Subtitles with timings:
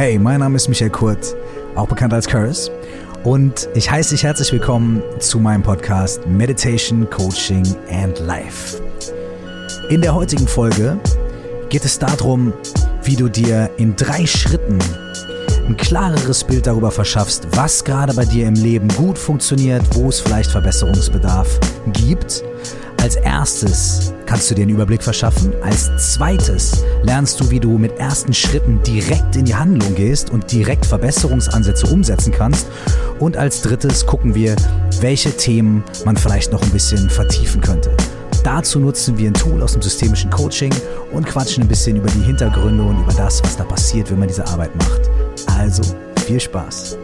[0.00, 1.36] Hey, mein Name ist Michael Kurt,
[1.74, 2.70] auch bekannt als Curse.
[3.22, 8.82] Und ich heiße dich herzlich willkommen zu meinem Podcast Meditation, Coaching and Life.
[9.90, 10.98] In der heutigen Folge
[11.68, 12.54] geht es darum,
[13.02, 14.78] wie du dir in drei Schritten
[15.68, 20.18] ein klareres Bild darüber verschaffst, was gerade bei dir im Leben gut funktioniert, wo es
[20.18, 21.60] vielleicht Verbesserungsbedarf
[21.92, 22.42] gibt.
[23.02, 25.54] Als erstes kannst du dir einen Überblick verschaffen.
[25.62, 30.52] Als zweites lernst du, wie du mit ersten Schritten direkt in die Handlung gehst und
[30.52, 32.66] direkt Verbesserungsansätze umsetzen kannst.
[33.18, 34.54] Und als drittes gucken wir,
[35.00, 37.90] welche Themen man vielleicht noch ein bisschen vertiefen könnte.
[38.44, 40.72] Dazu nutzen wir ein Tool aus dem systemischen Coaching
[41.12, 44.28] und quatschen ein bisschen über die Hintergründe und über das, was da passiert, wenn man
[44.28, 45.10] diese Arbeit macht.
[45.58, 45.82] Also
[46.26, 46.98] viel Spaß!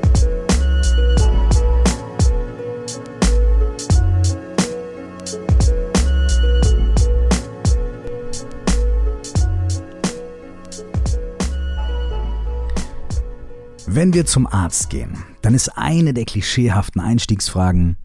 [13.97, 17.97] Wenn wir zum Arzt gehen, dann ist eine der klischeehaften Einstiegsfragen,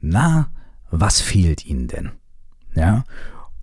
[0.00, 0.52] na,
[0.92, 2.12] was fehlt Ihnen denn?
[2.76, 3.02] Ja,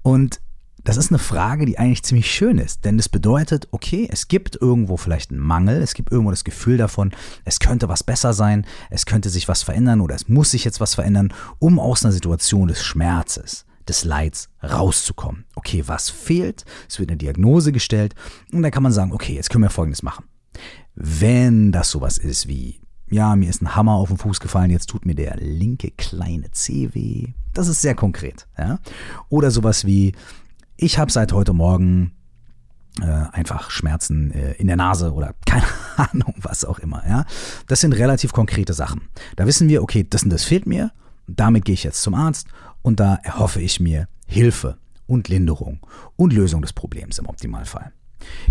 [0.02, 0.42] und
[0.84, 4.58] das ist eine Frage, die eigentlich ziemlich schön ist, denn es bedeutet, okay, es gibt
[4.62, 7.14] irgendwo vielleicht einen Mangel, es gibt irgendwo das Gefühl davon,
[7.46, 10.82] es könnte was besser sein, es könnte sich was verändern oder es muss sich jetzt
[10.82, 15.46] was verändern, um aus einer Situation des Schmerzes, des Leids rauszukommen.
[15.56, 16.66] Okay, was fehlt?
[16.90, 18.16] Es wird eine Diagnose gestellt
[18.52, 20.26] und dann kann man sagen, okay, jetzt können wir Folgendes machen.
[21.02, 24.88] Wenn das sowas ist wie ja, mir ist ein Hammer auf den Fuß gefallen, jetzt
[24.88, 27.34] tut mir der linke kleine Zeh weh.
[27.54, 28.48] Das ist sehr konkret.
[28.58, 28.80] Ja?
[29.30, 30.14] Oder sowas wie,
[30.78, 32.12] ich habe seit heute Morgen
[33.02, 35.66] äh, einfach Schmerzen äh, in der Nase oder keine
[35.98, 37.04] Ahnung, was auch immer.
[37.08, 37.26] Ja?
[37.68, 39.02] Das sind relativ konkrete Sachen.
[39.36, 40.92] Da wissen wir, okay, das und das fehlt mir,
[41.28, 42.48] damit gehe ich jetzt zum Arzt
[42.82, 44.78] und da erhoffe ich mir Hilfe
[45.08, 45.80] und Linderung
[46.16, 47.92] und Lösung des Problems im Optimalfall.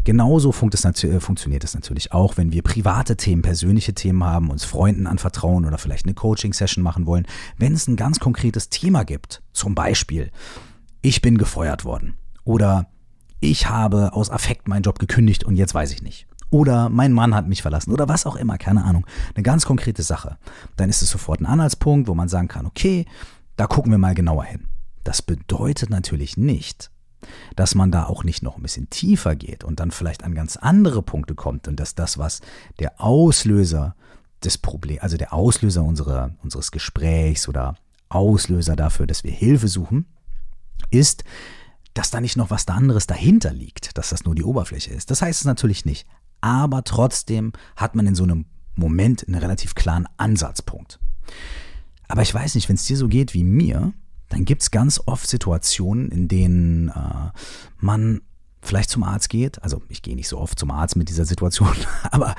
[0.04, 5.06] Genauso äh, funktioniert es natürlich auch, wenn wir private Themen, persönliche Themen haben, uns Freunden
[5.06, 7.26] anvertrauen oder vielleicht eine Coaching-Session machen wollen.
[7.56, 10.30] Wenn es ein ganz konkretes Thema gibt, zum Beispiel,
[11.02, 12.88] ich bin gefeuert worden oder
[13.40, 16.26] ich habe aus Affekt meinen Job gekündigt und jetzt weiß ich nicht.
[16.50, 19.06] Oder mein Mann hat mich verlassen oder was auch immer, keine Ahnung.
[19.34, 20.38] Eine ganz konkrete Sache.
[20.76, 23.04] Dann ist es sofort ein Anhaltspunkt, wo man sagen kann, okay,
[23.56, 24.66] da gucken wir mal genauer hin.
[25.04, 26.90] Das bedeutet natürlich nicht,
[27.56, 30.56] dass man da auch nicht noch ein bisschen tiefer geht und dann vielleicht an ganz
[30.56, 32.40] andere Punkte kommt und dass das, was
[32.78, 33.94] der Auslöser
[34.44, 37.76] des Problems, also der Auslöser unserer, unseres Gesprächs oder
[38.08, 40.06] Auslöser dafür, dass wir Hilfe suchen,
[40.90, 41.24] ist,
[41.94, 45.10] dass da nicht noch was anderes dahinter liegt, dass das nur die Oberfläche ist.
[45.10, 46.06] Das heißt es natürlich nicht.
[46.40, 48.46] Aber trotzdem hat man in so einem
[48.76, 51.00] Moment einen relativ klaren Ansatzpunkt.
[52.06, 53.92] Aber ich weiß nicht, wenn es dir so geht wie mir,
[54.28, 57.30] dann gibt es ganz oft Situationen, in denen äh,
[57.78, 58.20] man
[58.60, 59.62] vielleicht zum Arzt geht.
[59.62, 61.74] Also ich gehe nicht so oft zum Arzt mit dieser Situation,
[62.10, 62.34] aber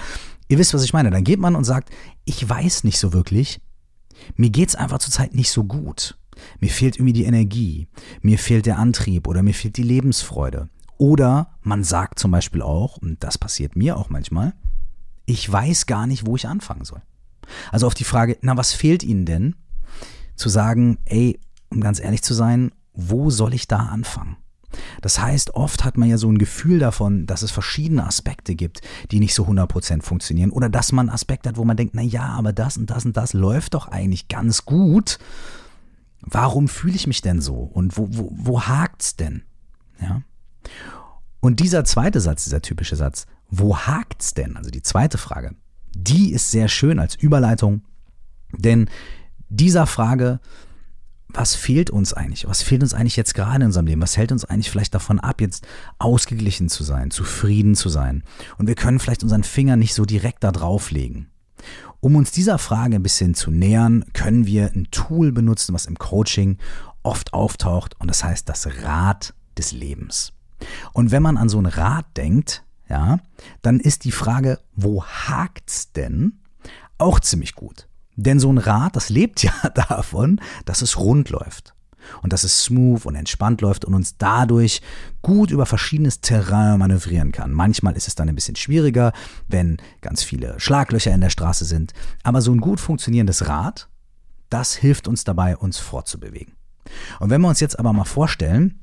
[0.47, 1.09] ihr wisst, was ich meine.
[1.09, 1.89] Dann geht man und sagt,
[2.25, 3.61] ich weiß nicht so wirklich,
[4.35, 6.17] mir geht es einfach zurzeit nicht so gut.
[6.59, 7.87] Mir fehlt irgendwie die Energie,
[8.21, 10.69] mir fehlt der Antrieb oder mir fehlt die Lebensfreude.
[10.97, 14.53] Oder man sagt zum Beispiel auch, und das passiert mir auch manchmal,
[15.25, 17.01] ich weiß gar nicht, wo ich anfangen soll.
[17.71, 19.55] Also auf die Frage, na, was fehlt Ihnen denn?
[20.35, 24.37] Zu sagen, ey, um ganz ehrlich zu sein, wo soll ich da anfangen?
[25.01, 28.81] Das heißt, oft hat man ja so ein Gefühl davon, dass es verschiedene Aspekte gibt,
[29.11, 32.25] die nicht so 100% funktionieren oder dass man Aspekte hat, wo man denkt, na ja,
[32.25, 35.17] aber das und das und das läuft doch eigentlich ganz gut.
[36.21, 39.43] Warum fühle ich mich denn so und wo, wo, wo hakt's denn?
[39.99, 40.21] Ja?
[41.39, 44.57] Und dieser zweite Satz, dieser typische Satz, wo hakt's denn?
[44.57, 45.55] Also die zweite Frage,
[45.95, 47.81] die ist sehr schön als Überleitung,
[48.51, 48.89] denn
[49.49, 50.39] dieser Frage
[51.31, 52.47] was fehlt uns eigentlich?
[52.47, 54.01] Was fehlt uns eigentlich jetzt gerade in unserem Leben?
[54.01, 55.65] Was hält uns eigentlich vielleicht davon ab, jetzt
[55.99, 58.23] ausgeglichen zu sein, zufrieden zu sein?
[58.57, 61.29] Und wir können vielleicht unseren Finger nicht so direkt da drauflegen.
[61.99, 65.97] Um uns dieser Frage ein bisschen zu nähern, können wir ein Tool benutzen, was im
[65.97, 66.57] Coaching
[67.03, 70.33] oft auftaucht und das heißt das Rad des Lebens.
[70.93, 73.19] Und wenn man an so ein Rad denkt, ja,
[73.61, 76.39] dann ist die Frage, wo hakt's denn?
[76.97, 77.88] Auch ziemlich gut.
[78.23, 81.73] Denn so ein Rad, das lebt ja davon, dass es rund läuft
[82.21, 84.81] und dass es smooth und entspannt läuft und uns dadurch
[85.21, 87.51] gut über verschiedenes Terrain manövrieren kann.
[87.51, 89.13] Manchmal ist es dann ein bisschen schwieriger,
[89.47, 91.93] wenn ganz viele Schlaglöcher in der Straße sind,
[92.23, 93.87] aber so ein gut funktionierendes Rad,
[94.49, 96.55] das hilft uns dabei, uns fortzubewegen.
[97.19, 98.79] Und wenn wir uns jetzt aber mal vorstellen,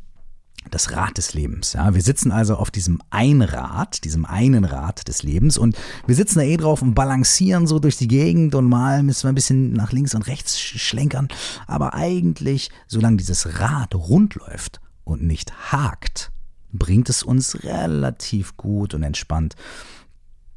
[0.70, 1.74] das Rad des Lebens.
[1.74, 5.76] Ja, wir sitzen also auf diesem Einrad, diesem einen Rad des Lebens und
[6.06, 9.30] wir sitzen da eh drauf und balancieren so durch die Gegend und mal müssen wir
[9.30, 11.28] ein bisschen nach links und rechts schlenkern.
[11.66, 16.32] Aber eigentlich, solange dieses Rad rund läuft und nicht hakt,
[16.72, 19.54] bringt es uns relativ gut und entspannt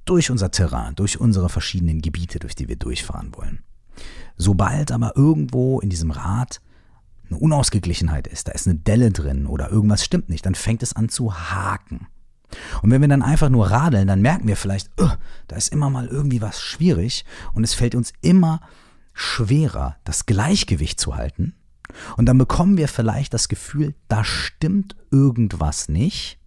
[0.06, 3.60] durch unser Terrain, durch unsere verschiedenen Gebiete, durch die wir durchfahren wollen.
[4.38, 6.62] Sobald aber irgendwo in diesem Rad
[7.30, 10.94] eine Unausgeglichenheit ist, da ist eine Delle drin oder irgendwas stimmt nicht, dann fängt es
[10.94, 12.08] an zu haken.
[12.82, 15.10] Und wenn wir dann einfach nur radeln, dann merken wir vielleicht, uh,
[15.48, 18.62] da ist immer mal irgendwie was schwierig und es fällt uns immer
[19.14, 21.54] schwerer, das Gleichgewicht zu halten.
[22.18, 26.40] Und dann bekommen wir vielleicht das Gefühl, da stimmt irgendwas nicht.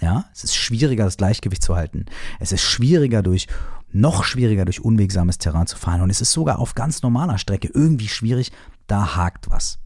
[0.00, 2.06] Ja, es ist schwieriger, das Gleichgewicht zu halten.
[2.40, 3.46] Es ist schwieriger durch,
[3.92, 6.00] noch schwieriger durch unwegsames Terrain zu fahren.
[6.00, 8.50] Und es ist sogar auf ganz normaler Strecke irgendwie schwierig,
[8.86, 9.78] da hakt was.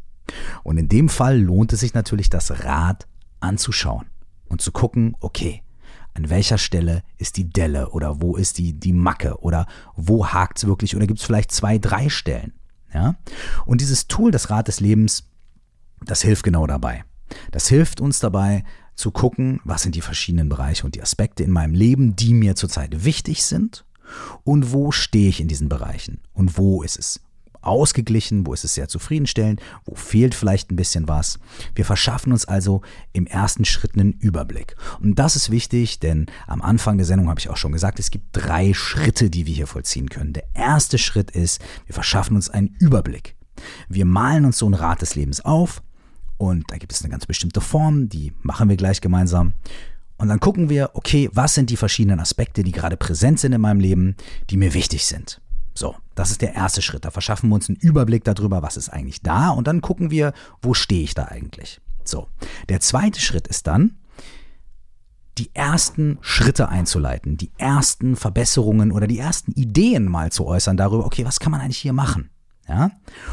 [0.63, 3.07] Und in dem Fall lohnt es sich natürlich, das Rad
[3.41, 4.07] anzuschauen
[4.49, 5.63] und zu gucken, okay,
[6.15, 10.59] an welcher Stelle ist die Delle oder wo ist die, die Macke oder wo hakt
[10.59, 12.55] es wirklich oder gibt es vielleicht zwei, drei Stellen.
[12.93, 13.17] Ja?
[13.67, 15.29] Und dieses Tool, das Rad des Lebens,
[16.05, 17.05] das hilft genau dabei.
[17.51, 18.65] Das hilft uns dabei
[18.95, 22.57] zu gucken, was sind die verschiedenen Bereiche und die Aspekte in meinem Leben, die mir
[22.57, 23.85] zurzeit wichtig sind
[24.45, 27.21] und wo stehe ich in diesen Bereichen und wo ist es
[27.67, 31.39] ausgeglichen, wo ist es sehr zufriedenstellend, wo fehlt vielleicht ein bisschen was.
[31.75, 32.83] Wir verschaffen uns also
[33.13, 34.77] im ersten Schritt einen Überblick.
[35.01, 38.11] Und das ist wichtig, denn am Anfang der Sendung habe ich auch schon gesagt, es
[38.11, 40.33] gibt drei Schritte, die wir hier vollziehen können.
[40.33, 43.37] Der erste Schritt ist, wir verschaffen uns einen Überblick.
[43.89, 45.83] Wir malen uns so ein Rad des Lebens auf
[46.39, 49.55] und da gibt es eine ganz bestimmte Form, die machen wir gleich gemeinsam.
[50.19, 53.61] Und dann gucken wir, okay, was sind die verschiedenen Aspekte, die gerade präsent sind in
[53.61, 54.17] meinem Leben,
[54.49, 55.41] die mir wichtig sind.
[55.77, 57.05] So, das ist der erste Schritt.
[57.05, 60.33] Da verschaffen wir uns einen Überblick darüber, was ist eigentlich da und dann gucken wir,
[60.63, 61.81] wo stehe ich da eigentlich.
[62.03, 62.29] So,
[62.69, 63.99] der zweite Schritt ist dann,
[65.37, 71.05] die ersten Schritte einzuleiten, die ersten Verbesserungen oder die ersten Ideen mal zu äußern darüber,
[71.05, 72.31] okay, was kann man eigentlich hier machen?
[72.67, 72.93] Ja?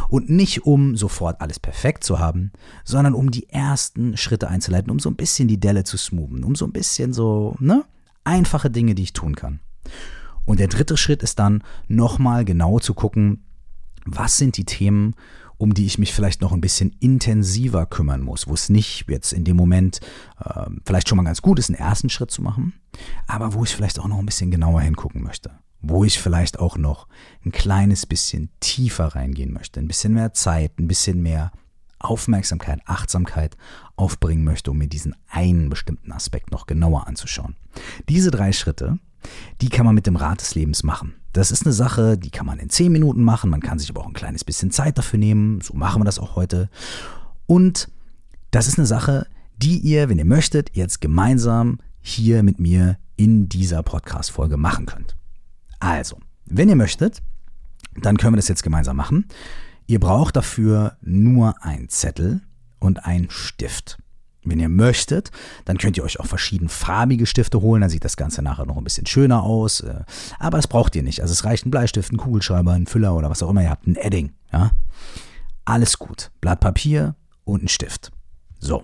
[0.10, 2.52] Und nicht um sofort alles perfekt zu haben,
[2.84, 6.56] sondern um die ersten Schritte einzuleiten, um so ein bisschen die Delle zu smoothen, um
[6.56, 7.86] so ein bisschen so, ne?
[8.26, 9.60] Einfache Dinge, die ich tun kann.
[10.46, 13.46] Und der dritte Schritt ist dann nochmal genau zu gucken,
[14.06, 15.16] was sind die Themen,
[15.58, 19.32] um die ich mich vielleicht noch ein bisschen intensiver kümmern muss, wo es nicht jetzt
[19.32, 20.00] in dem Moment
[20.44, 22.74] äh, vielleicht schon mal ganz gut ist, einen ersten Schritt zu machen,
[23.28, 25.52] aber wo ich vielleicht auch noch ein bisschen genauer hingucken möchte,
[25.82, 27.08] wo ich vielleicht auch noch
[27.46, 31.52] ein kleines bisschen tiefer reingehen möchte, ein bisschen mehr Zeit, ein bisschen mehr
[32.00, 33.56] Aufmerksamkeit, Achtsamkeit
[33.96, 37.56] aufbringen möchte, um mir diesen einen bestimmten Aspekt noch genauer anzuschauen.
[38.10, 39.00] Diese drei Schritte,
[39.62, 41.14] die kann man mit dem Rad des Lebens machen.
[41.34, 44.02] Das ist eine Sache, die kann man in 10 Minuten machen, man kann sich aber
[44.02, 46.70] auch ein kleines bisschen Zeit dafür nehmen, so machen wir das auch heute.
[47.48, 47.90] Und
[48.52, 49.28] das ist eine Sache,
[49.58, 55.16] die ihr, wenn ihr möchtet, jetzt gemeinsam hier mit mir in dieser Podcast-Folge machen könnt.
[55.80, 57.22] Also, wenn ihr möchtet,
[57.96, 59.26] dann können wir das jetzt gemeinsam machen.
[59.88, 62.42] Ihr braucht dafür nur einen Zettel
[62.80, 63.98] und einen Stift.
[64.46, 65.32] Wenn ihr möchtet,
[65.66, 68.84] dann könnt ihr euch auch verschiedenfarbige Stifte holen, dann sieht das Ganze nachher noch ein
[68.84, 69.82] bisschen schöner aus.
[69.82, 70.02] Äh,
[70.40, 71.22] aber das braucht ihr nicht.
[71.22, 73.88] Also es reicht ein Bleistift, ein Kugelschreiber, ein Füller oder was auch immer ihr habt,
[73.88, 74.32] ein Edding.
[74.52, 74.72] Ja?
[75.66, 76.32] Alles gut.
[76.42, 78.12] Blatt Papier und ein Stift.
[78.60, 78.84] So.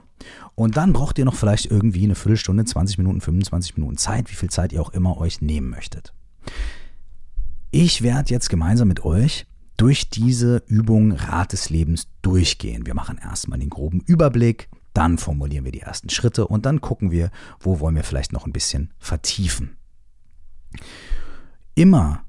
[0.56, 4.36] Und dann braucht ihr noch vielleicht irgendwie eine Viertelstunde, 20 Minuten, 25 Minuten Zeit, wie
[4.36, 6.14] viel Zeit ihr auch immer euch nehmen möchtet.
[7.72, 9.46] Ich werde jetzt gemeinsam mit euch
[9.78, 12.86] durch diese Übung Rat des Lebens durchgehen.
[12.86, 14.68] Wir machen erstmal den groben Überblick,
[15.00, 17.32] dann formulieren wir die ersten Schritte und dann gucken wir,
[17.62, 19.78] wo wollen wir vielleicht noch ein bisschen vertiefen.
[21.74, 22.26] Immer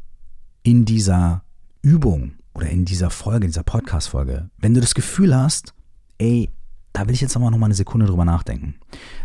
[0.62, 1.42] in dieser
[1.82, 5.74] Übung oder in dieser Folge, in dieser Podcast-Folge, wenn du das Gefühl hast,
[6.18, 6.48] ey,
[6.92, 8.76] da will ich jetzt aber noch mal eine Sekunde drüber nachdenken,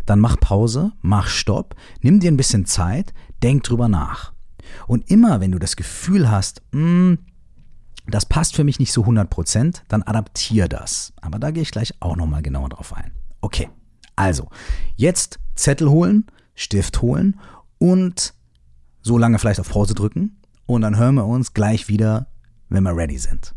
[0.08, 4.34] dann mach Pause, mach Stopp, nimm dir ein bisschen Zeit, denk drüber nach.
[4.88, 7.20] Und immer, wenn du das Gefühl hast, mh, hm,
[8.08, 11.14] das passt für mich nicht so 100%, dann adaptier das.
[11.22, 13.12] Aber da gehe ich gleich auch nochmal genauer drauf ein.
[13.46, 13.70] Okay,
[14.16, 14.50] also
[14.96, 16.26] jetzt Zettel holen,
[16.56, 17.40] Stift holen
[17.78, 18.34] und
[19.04, 22.26] so lange vielleicht auf Pause drücken und dann hören wir uns gleich wieder,
[22.70, 23.54] wenn wir ready sind.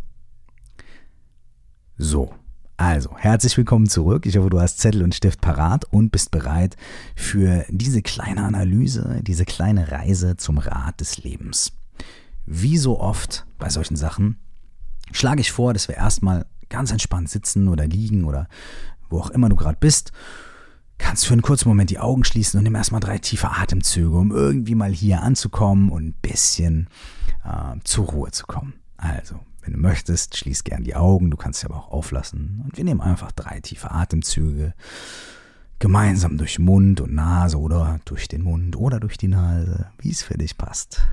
[1.97, 2.35] So,
[2.77, 4.27] also herzlich willkommen zurück.
[4.27, 6.77] Ich hoffe, du hast Zettel und Stift parat und bist bereit
[7.17, 11.73] für diese kleine Analyse, diese kleine Reise zum Rad des Lebens.
[12.45, 14.37] Wie so oft bei solchen Sachen
[15.13, 18.49] schlage ich vor, dass wir erstmal ganz entspannt sitzen oder liegen oder
[19.11, 20.13] wo auch immer du gerade bist,
[20.99, 24.33] kannst für einen kurzen Moment die Augen schließen und nimm erstmal drei tiefe Atemzüge, um
[24.33, 26.89] irgendwie mal hier anzukommen und ein bisschen
[27.45, 28.75] äh, zur Ruhe zu kommen.
[28.97, 32.63] Also, wenn du möchtest, schließ gern die Augen, du kannst sie aber auch auflassen.
[32.65, 34.75] Und wir nehmen einfach drei tiefe Atemzüge.
[35.79, 40.23] Gemeinsam durch Mund und Nase oder durch den Mund oder durch die Nase, wie es
[40.23, 41.07] für dich passt.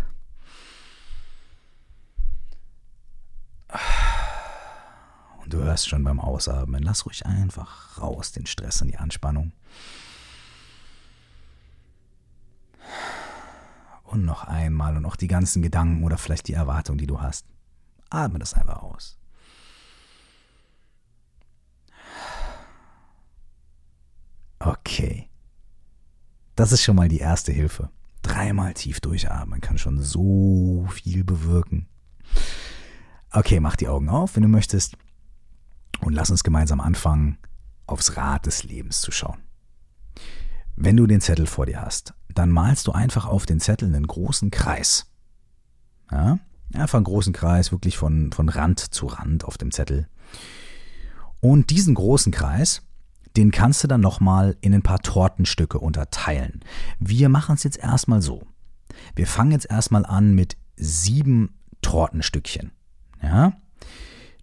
[5.46, 9.52] Und du hörst schon beim Ausatmen, lass ruhig einfach raus den Stress und die Anspannung.
[14.06, 17.46] Und noch einmal und auch die ganzen Gedanken oder vielleicht die Erwartungen, die du hast.
[18.10, 19.20] Atme das einfach aus.
[24.58, 25.30] Okay.
[26.56, 27.92] Das ist schon mal die erste Hilfe.
[28.24, 31.88] Dreimal tief durchatmen kann schon so viel bewirken.
[33.30, 34.98] Okay, mach die Augen auf, wenn du möchtest.
[36.02, 37.38] Und lass uns gemeinsam anfangen,
[37.88, 39.40] aufs Rad des Lebens zu schauen.
[40.75, 44.08] Wenn du den Zettel vor dir hast, dann malst du einfach auf den Zettel einen
[44.08, 45.06] großen Kreis.
[46.12, 46.40] Ja?
[46.74, 50.08] Einfach einen großen Kreis, wirklich von, von Rand zu Rand auf dem Zettel.
[51.40, 52.82] Und diesen großen Kreis,
[53.38, 56.62] den kannst du dann nochmal in ein paar Tortenstücke unterteilen.
[57.00, 58.44] Wir machen es jetzt erstmal so.
[59.16, 62.72] Wir fangen jetzt erstmal an mit sieben Tortenstückchen.
[63.22, 63.54] Ja?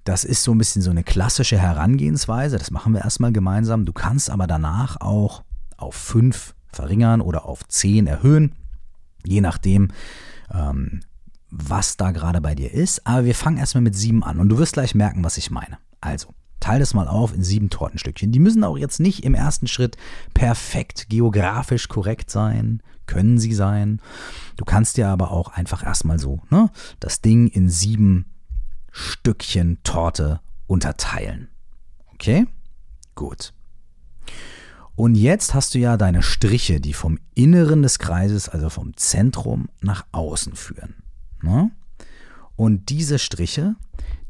[0.05, 2.59] Das ist so ein bisschen so eine klassische Herangehensweise.
[2.59, 3.85] Das machen wir erstmal gemeinsam.
[3.85, 5.43] Du kannst aber danach auch
[5.77, 8.55] auf fünf verringern oder auf zehn erhöhen,
[9.25, 9.89] je nachdem,
[10.53, 11.01] ähm,
[11.51, 13.07] was da gerade bei dir ist.
[13.07, 15.79] Aber wir fangen erstmal mit sieben an und du wirst gleich merken, was ich meine.
[16.01, 18.33] Also, teile das mal auf in sieben Tortenstückchen.
[18.33, 19.97] Die müssen auch jetzt nicht im ersten Schritt
[20.33, 24.01] perfekt geografisch korrekt sein, können sie sein.
[24.57, 28.32] Du kannst dir aber auch einfach erstmal so ne, das Ding in sieben
[28.93, 31.49] Stückchen Torte unterteilen.
[32.15, 32.47] Okay?
[33.15, 33.53] Gut.
[34.95, 39.69] Und jetzt hast du ja deine Striche, die vom Inneren des Kreises, also vom Zentrum
[39.81, 41.03] nach außen führen.
[41.43, 41.71] Ne?
[42.57, 43.75] Und diese Striche,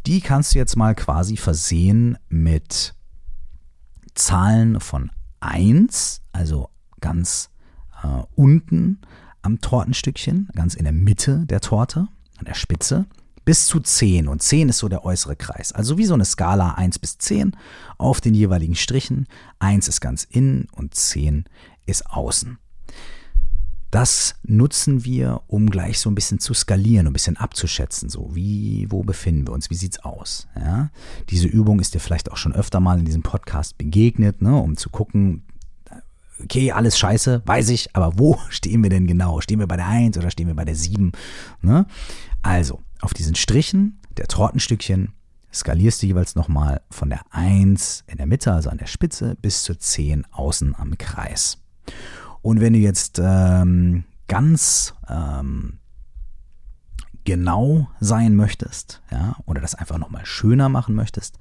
[0.07, 2.95] die kannst du jetzt mal quasi versehen mit
[4.14, 7.50] Zahlen von 1, also ganz
[8.02, 9.00] äh, unten
[9.42, 12.07] am Tortenstückchen, ganz in der Mitte der Torte,
[12.38, 13.07] an der Spitze
[13.45, 15.73] bis zu 10 und 10 ist so der äußere Kreis.
[15.73, 17.57] Also wie so eine Skala 1 bis 10
[17.99, 19.27] auf den jeweiligen Strichen.
[19.59, 21.45] 1 ist ganz innen und 10
[21.87, 22.59] ist außen.
[23.91, 28.09] Das nutzen wir, um gleich so ein bisschen zu skalieren, ein bisschen abzuschätzen.
[28.09, 29.69] So, wie, wo befinden wir uns?
[29.69, 30.49] Wie sieht's aus?
[30.57, 30.91] Ja?
[31.29, 34.79] Diese Übung ist dir vielleicht auch schon öfter mal in diesem Podcast begegnet, ne, um
[34.79, 35.45] zu gucken,
[36.43, 39.43] okay, alles scheiße, weiß ich, aber wo stehen wir denn genau?
[39.43, 41.13] Stehen wir bei der 1 oder stehen wir bei der 7?
[41.61, 41.85] Ne?
[42.41, 45.12] Also, auf diesen Strichen der Tortenstückchen
[45.52, 49.64] skalierst du jeweils nochmal von der 1 in der Mitte, also an der Spitze, bis
[49.64, 51.59] zur 10 außen am Kreis.
[52.40, 55.78] Und wenn du jetzt ähm, ganz ähm,
[57.25, 61.38] genau sein möchtest, ja, oder das einfach nochmal schöner machen möchtest,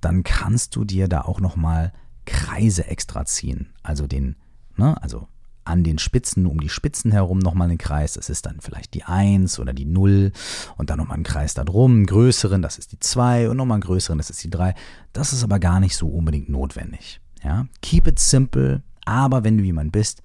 [0.00, 1.92] dann kannst du dir da auch nochmal
[2.24, 3.72] Kreise extra ziehen.
[3.82, 4.36] Also den,
[4.76, 5.28] ne, also
[5.64, 8.14] an den Spitzen, um die Spitzen herum nochmal einen Kreis.
[8.14, 10.32] Das ist dann vielleicht die 1 oder die 0
[10.76, 13.76] und dann nochmal einen Kreis da drum, einen größeren, das ist die 2 und nochmal
[13.76, 14.74] einen größeren, das ist die 3.
[15.12, 17.20] Das ist aber gar nicht so unbedingt notwendig.
[17.42, 17.66] Ja?
[17.80, 20.22] Keep it simple, aber wenn du jemand bist,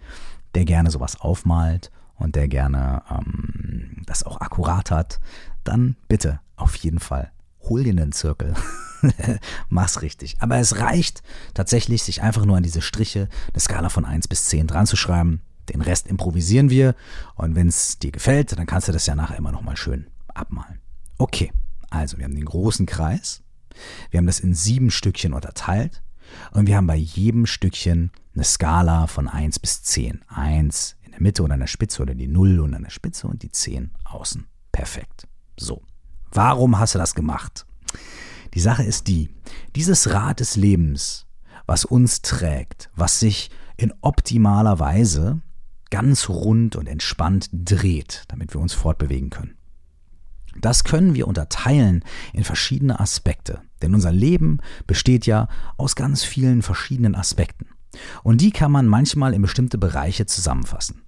[0.56, 5.20] der gerne sowas aufmalt und der gerne ähm, das auch akkurat hat,
[5.64, 7.32] dann bitte auf jeden Fall
[7.70, 8.54] hol dir einen Zirkel.
[9.70, 10.38] Mach's richtig.
[10.40, 14.46] Aber es reicht tatsächlich, sich einfach nur an diese Striche, eine Skala von 1 bis
[14.46, 15.42] 10 dran zu schreiben.
[15.70, 16.96] Den Rest improvisieren wir.
[17.36, 20.80] Und wenn es dir gefällt, dann kannst du das ja nachher immer nochmal schön abmalen.
[21.18, 21.52] Okay,
[21.90, 23.44] also wir haben den großen Kreis.
[24.10, 26.02] Wir haben das in sieben Stückchen unterteilt.
[26.52, 30.22] Und wir haben bei jedem Stückchen eine Skala von 1 bis 10.
[30.28, 33.28] 1 in der Mitte und an der Spitze oder die 0 und an der Spitze
[33.28, 34.46] und die 10 außen.
[34.72, 35.28] Perfekt.
[35.58, 35.82] So.
[36.32, 37.66] Warum hast du das gemacht?
[38.54, 39.30] Die Sache ist die,
[39.76, 41.26] dieses Rad des Lebens,
[41.66, 45.42] was uns trägt, was sich in optimaler Weise
[45.90, 49.58] ganz rund und entspannt dreht, damit wir uns fortbewegen können.
[50.60, 52.04] Das können wir unterteilen
[52.34, 57.68] in verschiedene Aspekte, denn unser Leben besteht ja aus ganz vielen verschiedenen Aspekten.
[58.24, 61.04] Und die kann man manchmal in bestimmte Bereiche zusammenfassen.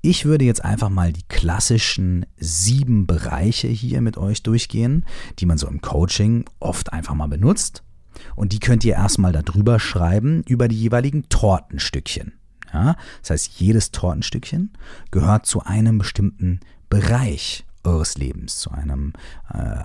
[0.00, 5.04] Ich würde jetzt einfach mal die klassischen sieben Bereiche hier mit euch durchgehen,
[5.38, 7.82] die man so im Coaching oft einfach mal benutzt.
[8.36, 12.32] Und die könnt ihr erstmal darüber schreiben, über die jeweiligen Tortenstückchen.
[12.72, 14.72] Ja, das heißt, jedes Tortenstückchen
[15.10, 19.14] gehört zu einem bestimmten Bereich eures Lebens, zu einem
[19.52, 19.84] äh,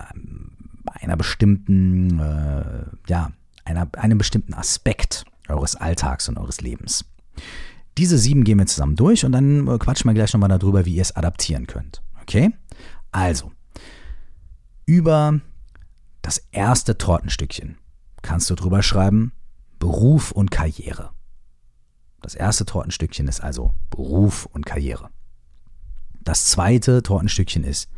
[1.00, 3.32] einer bestimmten, äh, ja,
[3.64, 7.04] einer, einem bestimmten Aspekt eures Alltags und eures Lebens.
[7.96, 10.96] Diese sieben gehen wir zusammen durch und dann äh, quatschen wir gleich nochmal darüber, wie
[10.96, 12.02] ihr es adaptieren könnt.
[12.22, 12.52] Okay?
[13.12, 13.52] Also,
[14.86, 15.40] über
[16.22, 17.78] das erste Tortenstückchen
[18.22, 19.32] kannst du drüber schreiben
[19.78, 21.10] Beruf und Karriere.
[22.22, 25.10] Das erste Tortenstückchen ist also Beruf und Karriere.
[26.22, 27.90] Das zweite Tortenstückchen ist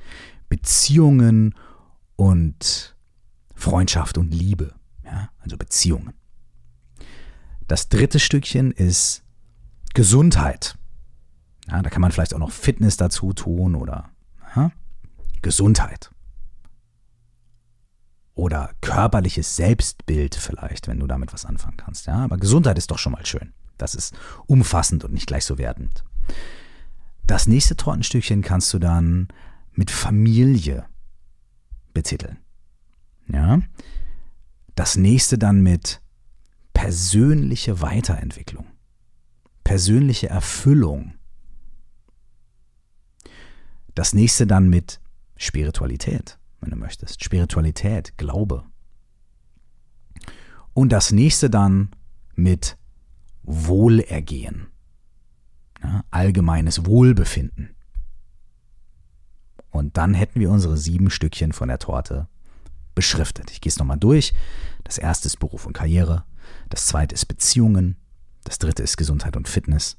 [0.49, 1.55] Beziehungen
[2.17, 2.97] und
[3.55, 4.75] Freundschaft und Liebe.
[5.05, 6.12] Ja, also Beziehungen.
[7.69, 9.23] Das dritte Stückchen ist
[9.97, 10.76] Gesundheit.
[11.69, 14.11] Ja, da kann man vielleicht auch noch Fitness dazu tun oder
[14.55, 14.71] ja,
[15.41, 16.11] Gesundheit.
[18.35, 22.05] Oder körperliches Selbstbild vielleicht, wenn du damit was anfangen kannst.
[22.05, 23.55] Ja, aber Gesundheit ist doch schon mal schön.
[23.79, 24.15] Das ist
[24.47, 26.05] umfassend und nicht gleich so wertend.
[27.26, 29.29] Das nächste Tortenstückchen kannst du dann
[29.73, 30.85] mit Familie
[31.95, 32.37] betiteln.
[33.29, 33.62] Ja.
[34.75, 36.03] Das nächste dann mit
[36.75, 38.67] persönliche Weiterentwicklung,
[39.66, 41.14] persönliche Erfüllung.
[43.96, 45.00] Das nächste dann mit
[45.37, 47.25] Spiritualität, wenn du möchtest.
[47.25, 48.62] Spiritualität, Glaube.
[50.73, 51.90] Und das nächste dann
[52.37, 52.78] mit
[53.42, 54.68] Wohlergehen,
[55.82, 57.75] ja, allgemeines Wohlbefinden.
[59.70, 62.28] Und dann hätten wir unsere sieben Stückchen von der Torte
[62.94, 63.50] beschriftet.
[63.50, 64.32] Ich gehe es nochmal durch.
[64.85, 66.25] Das erste ist Beruf und Karriere.
[66.70, 67.96] Das zweite ist Beziehungen.
[68.47, 69.99] Das dritte ist Gesundheit und Fitness.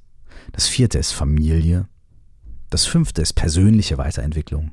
[0.54, 1.90] Das vierte ist Familie.
[2.70, 4.72] Das fünfte ist persönliche Weiterentwicklung.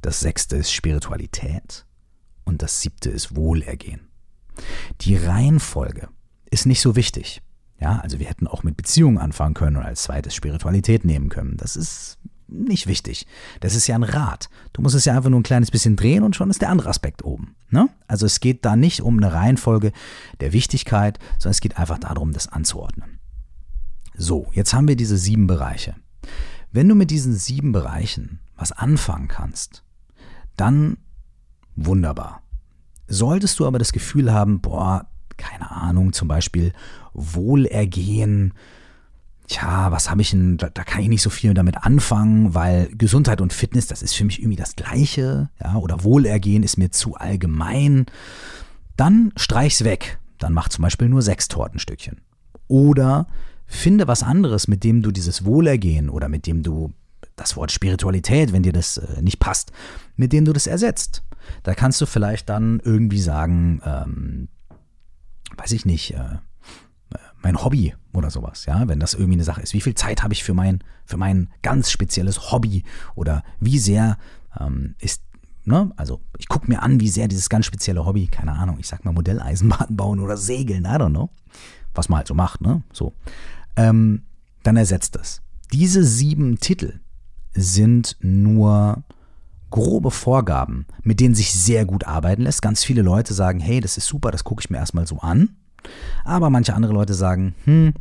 [0.00, 1.84] Das sechste ist Spiritualität.
[2.44, 4.08] Und das siebte ist Wohlergehen.
[5.02, 6.08] Die Reihenfolge
[6.50, 7.42] ist nicht so wichtig.
[7.78, 11.58] Ja, also wir hätten auch mit Beziehungen anfangen können und als zweites Spiritualität nehmen können.
[11.58, 12.18] Das ist
[12.50, 13.26] nicht wichtig.
[13.60, 14.48] Das ist ja ein Rad.
[14.72, 16.88] Du musst es ja einfach nur ein kleines bisschen drehen und schon ist der andere
[16.88, 17.54] Aspekt oben.
[17.70, 17.88] Ne?
[18.06, 19.92] Also es geht da nicht um eine Reihenfolge
[20.40, 23.18] der Wichtigkeit, sondern es geht einfach darum, das anzuordnen.
[24.14, 25.94] So, jetzt haben wir diese sieben Bereiche.
[26.72, 29.82] Wenn du mit diesen sieben Bereichen was anfangen kannst,
[30.56, 30.98] dann
[31.74, 32.42] wunderbar.
[33.08, 36.72] Solltest du aber das Gefühl haben, boah, keine Ahnung, zum Beispiel
[37.12, 38.52] Wohlergehen,
[39.50, 42.88] tja, was habe ich denn, da, da, kann ich nicht so viel damit anfangen, weil
[42.96, 46.90] Gesundheit und Fitness, das ist für mich irgendwie das Gleiche, ja, oder Wohlergehen ist mir
[46.90, 48.06] zu allgemein,
[48.96, 50.18] dann streich's weg.
[50.38, 52.20] Dann mach zum Beispiel nur sechs Tortenstückchen.
[52.68, 53.26] Oder
[53.66, 56.92] finde was anderes, mit dem du dieses Wohlergehen oder mit dem du
[57.36, 59.72] das Wort Spiritualität, wenn dir das äh, nicht passt,
[60.16, 61.24] mit dem du das ersetzt.
[61.62, 64.48] Da kannst du vielleicht dann irgendwie sagen, ähm,
[65.56, 66.36] weiß ich nicht, äh,
[67.42, 69.72] mein Hobby oder sowas, ja, wenn das irgendwie eine Sache ist.
[69.72, 74.18] Wie viel Zeit habe ich für mein, für mein ganz spezielles Hobby oder wie sehr
[74.58, 75.22] ähm, ist,
[75.64, 78.88] ne, also ich gucke mir an, wie sehr dieses ganz spezielle Hobby, keine Ahnung, ich
[78.88, 81.30] sag mal Modelleisenbahn bauen oder segeln, I don't know,
[81.94, 83.14] was man halt so macht, ne, so,
[83.76, 84.22] ähm,
[84.62, 85.42] dann ersetzt das.
[85.72, 87.00] Diese sieben Titel
[87.54, 89.04] sind nur
[89.70, 92.60] grobe Vorgaben, mit denen sich sehr gut arbeiten lässt.
[92.60, 95.56] Ganz viele Leute sagen, hey, das ist super, das gucke ich mir erstmal so an.
[96.24, 97.94] Aber manche andere Leute sagen, hm,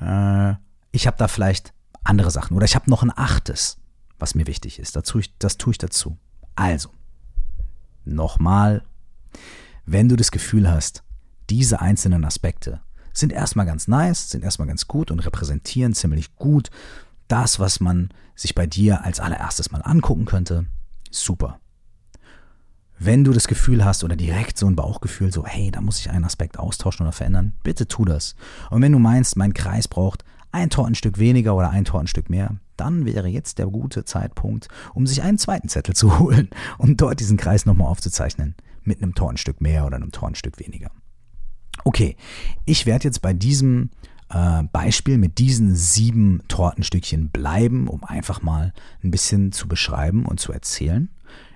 [0.00, 0.54] äh,
[0.92, 1.72] ich habe da vielleicht
[2.04, 3.78] andere Sachen oder ich habe noch ein achtes,
[4.18, 4.96] was mir wichtig ist.
[4.96, 6.16] Dazu, das tue ich dazu.
[6.54, 6.90] Also,
[8.04, 8.82] nochmal,
[9.84, 11.02] wenn du das Gefühl hast,
[11.50, 12.80] diese einzelnen Aspekte
[13.12, 16.70] sind erstmal ganz nice, sind erstmal ganz gut und repräsentieren ziemlich gut
[17.28, 20.66] das, was man sich bei dir als allererstes mal angucken könnte,
[21.10, 21.58] super.
[22.98, 26.10] Wenn du das Gefühl hast oder direkt so ein Bauchgefühl, so, hey, da muss ich
[26.10, 28.36] einen Aspekt austauschen oder verändern, bitte tu das.
[28.70, 33.04] Und wenn du meinst, mein Kreis braucht ein Tortenstück weniger oder ein Tortenstück mehr, dann
[33.04, 37.36] wäre jetzt der gute Zeitpunkt, um sich einen zweiten Zettel zu holen und dort diesen
[37.36, 40.90] Kreis nochmal aufzuzeichnen mit einem Tortenstück mehr oder einem Tortenstück weniger.
[41.84, 42.16] Okay,
[42.64, 43.90] ich werde jetzt bei diesem
[44.30, 48.72] äh, Beispiel mit diesen sieben Tortenstückchen bleiben, um einfach mal
[49.04, 51.10] ein bisschen zu beschreiben und zu erzählen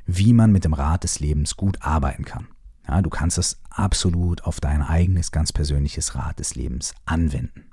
[0.07, 2.49] wie man mit dem Rad des Lebens gut arbeiten kann.
[2.89, 7.65] Ja, du kannst es absolut auf dein eigenes, ganz persönliches Rad des Lebens anwenden.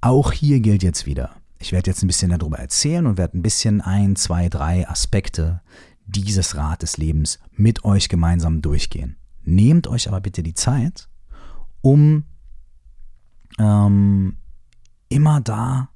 [0.00, 3.42] Auch hier gilt jetzt wieder, ich werde jetzt ein bisschen darüber erzählen und werde ein
[3.42, 5.60] bisschen ein, zwei, drei Aspekte
[6.06, 9.16] dieses Rad des Lebens mit euch gemeinsam durchgehen.
[9.42, 11.08] Nehmt euch aber bitte die Zeit,
[11.82, 12.24] um
[13.58, 14.36] ähm,
[15.08, 15.90] immer da,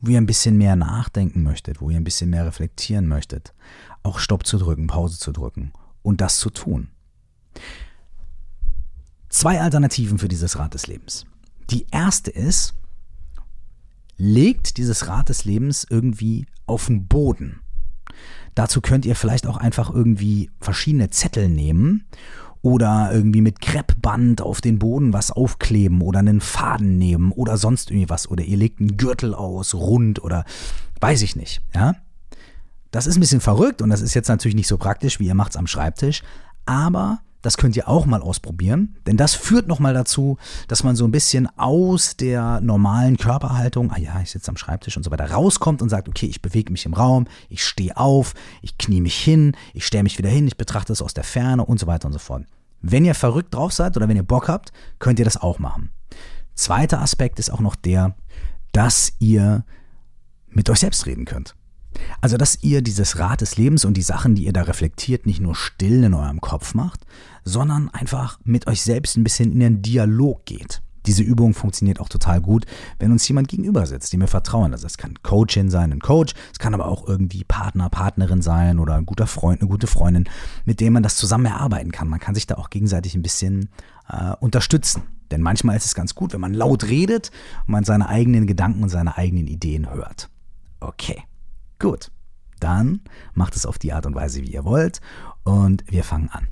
[0.00, 3.54] wo ihr ein bisschen mehr nachdenken möchtet, wo ihr ein bisschen mehr reflektieren möchtet,
[4.02, 6.88] auch Stopp zu drücken, Pause zu drücken und das zu tun.
[9.28, 11.26] Zwei Alternativen für dieses Rad des Lebens.
[11.70, 12.74] Die erste ist,
[14.16, 17.60] legt dieses Rad des Lebens irgendwie auf den Boden.
[18.54, 22.06] Dazu könnt ihr vielleicht auch einfach irgendwie verschiedene Zettel nehmen
[22.66, 27.92] oder irgendwie mit Kreppband auf den Boden was aufkleben oder einen Faden nehmen oder sonst
[27.92, 30.44] irgendwie was oder ihr legt einen Gürtel aus, rund oder
[31.00, 31.94] weiß ich nicht, ja?
[32.90, 35.36] Das ist ein bisschen verrückt und das ist jetzt natürlich nicht so praktisch, wie ihr
[35.36, 36.24] macht es am Schreibtisch,
[36.64, 41.04] aber das könnt ihr auch mal ausprobieren, denn das führt nochmal dazu, dass man so
[41.04, 45.30] ein bisschen aus der normalen Körperhaltung, ah ja, ich sitze am Schreibtisch und so weiter,
[45.30, 49.14] rauskommt und sagt, okay, ich bewege mich im Raum, ich stehe auf, ich knie mich
[49.14, 52.06] hin, ich stelle mich wieder hin, ich betrachte es aus der Ferne und so weiter
[52.06, 52.46] und so fort.
[52.80, 55.90] Wenn ihr verrückt drauf seid oder wenn ihr Bock habt, könnt ihr das auch machen.
[56.54, 58.14] Zweiter Aspekt ist auch noch der,
[58.72, 59.64] dass ihr
[60.48, 61.54] mit euch selbst reden könnt.
[62.20, 65.40] Also, dass ihr dieses Rad des Lebens und die Sachen, die ihr da reflektiert, nicht
[65.40, 67.06] nur still in eurem Kopf macht,
[67.44, 70.82] sondern einfach mit euch selbst ein bisschen in den Dialog geht.
[71.06, 72.66] Diese Übung funktioniert auch total gut,
[72.98, 74.72] wenn uns jemand gegenüber sitzt, dem wir vertrauen.
[74.72, 78.78] Also es kann Coachin sein, ein Coach, es kann aber auch irgendwie Partner, Partnerin sein
[78.78, 80.28] oder ein guter Freund, eine gute Freundin,
[80.64, 82.08] mit dem man das zusammen erarbeiten kann.
[82.08, 83.68] Man kann sich da auch gegenseitig ein bisschen
[84.08, 85.02] äh, unterstützen.
[85.30, 87.30] Denn manchmal ist es ganz gut, wenn man laut redet
[87.66, 90.30] und man seine eigenen Gedanken und seine eigenen Ideen hört.
[90.80, 91.22] Okay,
[91.78, 92.10] gut.
[92.60, 93.00] Dann
[93.34, 95.00] macht es auf die Art und Weise, wie ihr wollt.
[95.44, 96.48] Und wir fangen an.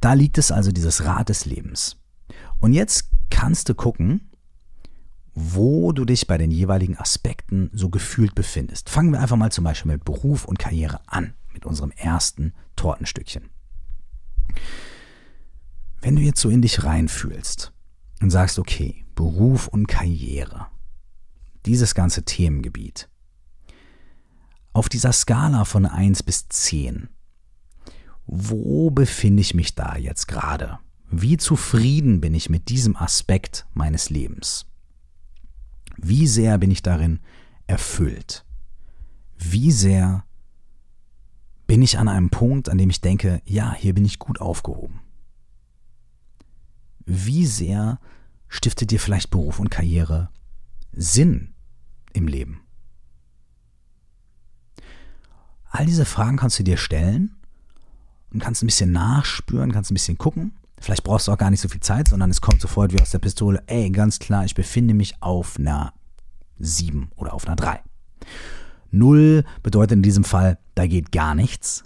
[0.00, 1.96] Da liegt es also dieses Rad des Lebens.
[2.60, 4.30] Und jetzt kannst du gucken,
[5.34, 8.90] wo du dich bei den jeweiligen Aspekten so gefühlt befindest.
[8.90, 13.48] Fangen wir einfach mal zum Beispiel mit Beruf und Karriere an, mit unserem ersten Tortenstückchen.
[16.00, 17.72] Wenn du jetzt so in dich reinfühlst
[18.20, 20.66] und sagst, okay, Beruf und Karriere,
[21.66, 23.08] dieses ganze Themengebiet,
[24.72, 27.08] auf dieser Skala von 1 bis 10,
[28.26, 30.78] wo befinde ich mich da jetzt gerade?
[31.10, 34.66] Wie zufrieden bin ich mit diesem Aspekt meines Lebens?
[35.96, 37.18] Wie sehr bin ich darin
[37.66, 38.44] erfüllt?
[39.36, 40.24] Wie sehr
[41.66, 45.00] bin ich an einem Punkt, an dem ich denke, ja, hier bin ich gut aufgehoben?
[47.06, 47.98] Wie sehr
[48.48, 50.30] stiftet dir vielleicht Beruf und Karriere
[50.92, 51.54] Sinn
[52.12, 52.60] im Leben?
[55.70, 57.34] All diese Fragen kannst du dir stellen
[58.32, 60.52] und kannst ein bisschen nachspüren, kannst ein bisschen gucken.
[60.80, 63.10] Vielleicht brauchst du auch gar nicht so viel Zeit, sondern es kommt sofort wie aus
[63.10, 65.92] der Pistole, ey, ganz klar, ich befinde mich auf einer
[66.58, 67.80] 7 oder auf einer 3.
[68.90, 71.84] Null bedeutet in diesem Fall, da geht gar nichts.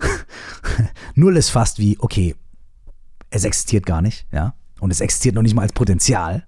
[1.14, 2.34] Null ist fast wie, okay,
[3.30, 4.54] es existiert gar nicht, ja.
[4.80, 6.46] Und es existiert noch nicht mal als Potenzial.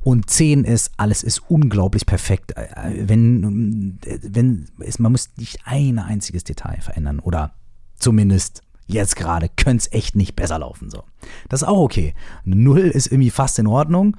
[0.00, 2.56] Und 10 ist, alles ist unglaublich perfekt.
[2.56, 7.54] Äh, wenn, wenn, man muss nicht ein einziges Detail verändern oder
[7.96, 10.90] zumindest jetzt gerade könnte es echt nicht besser laufen.
[10.90, 11.04] So.
[11.48, 12.14] Das ist auch okay.
[12.44, 14.16] Null ist irgendwie fast in Ordnung.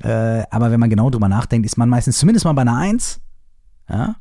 [0.00, 3.20] Äh, aber wenn man genau drüber nachdenkt, ist man meistens zumindest mal bei einer 1.
[3.90, 4.16] Ja.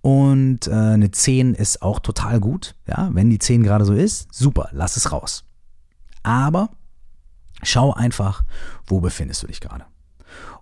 [0.00, 2.74] Und äh, eine 10 ist auch total gut.
[2.88, 3.10] Ja.
[3.12, 5.44] Wenn die 10 gerade so ist, super, lass es raus.
[6.22, 6.70] Aber
[7.62, 8.42] schau einfach,
[8.86, 9.84] wo befindest du dich gerade.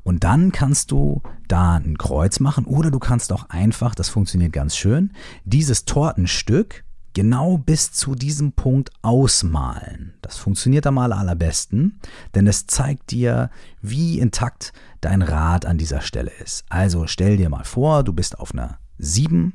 [0.03, 4.53] Und dann kannst du da ein Kreuz machen oder du kannst auch einfach, das funktioniert
[4.53, 5.13] ganz schön,
[5.45, 10.14] dieses Tortenstück genau bis zu diesem Punkt ausmalen.
[10.20, 12.00] Das funktioniert am allerbesten,
[12.35, 13.50] denn es zeigt dir,
[13.81, 16.64] wie intakt dein Rad an dieser Stelle ist.
[16.68, 19.55] Also stell dir mal vor, du bist auf einer 7,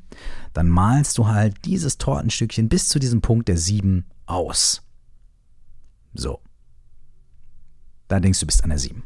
[0.54, 4.82] dann malst du halt dieses Tortenstückchen bis zu diesem Punkt der 7 aus.
[6.14, 6.42] So.
[8.08, 9.04] Da denkst du, bist an der 7.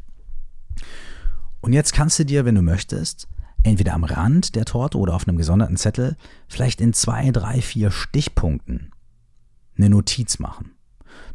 [1.61, 3.27] Und jetzt kannst du dir, wenn du möchtest,
[3.63, 7.91] entweder am Rand der Torte oder auf einem gesonderten Zettel, vielleicht in zwei, drei, vier
[7.91, 8.91] Stichpunkten
[9.77, 10.71] eine Notiz machen.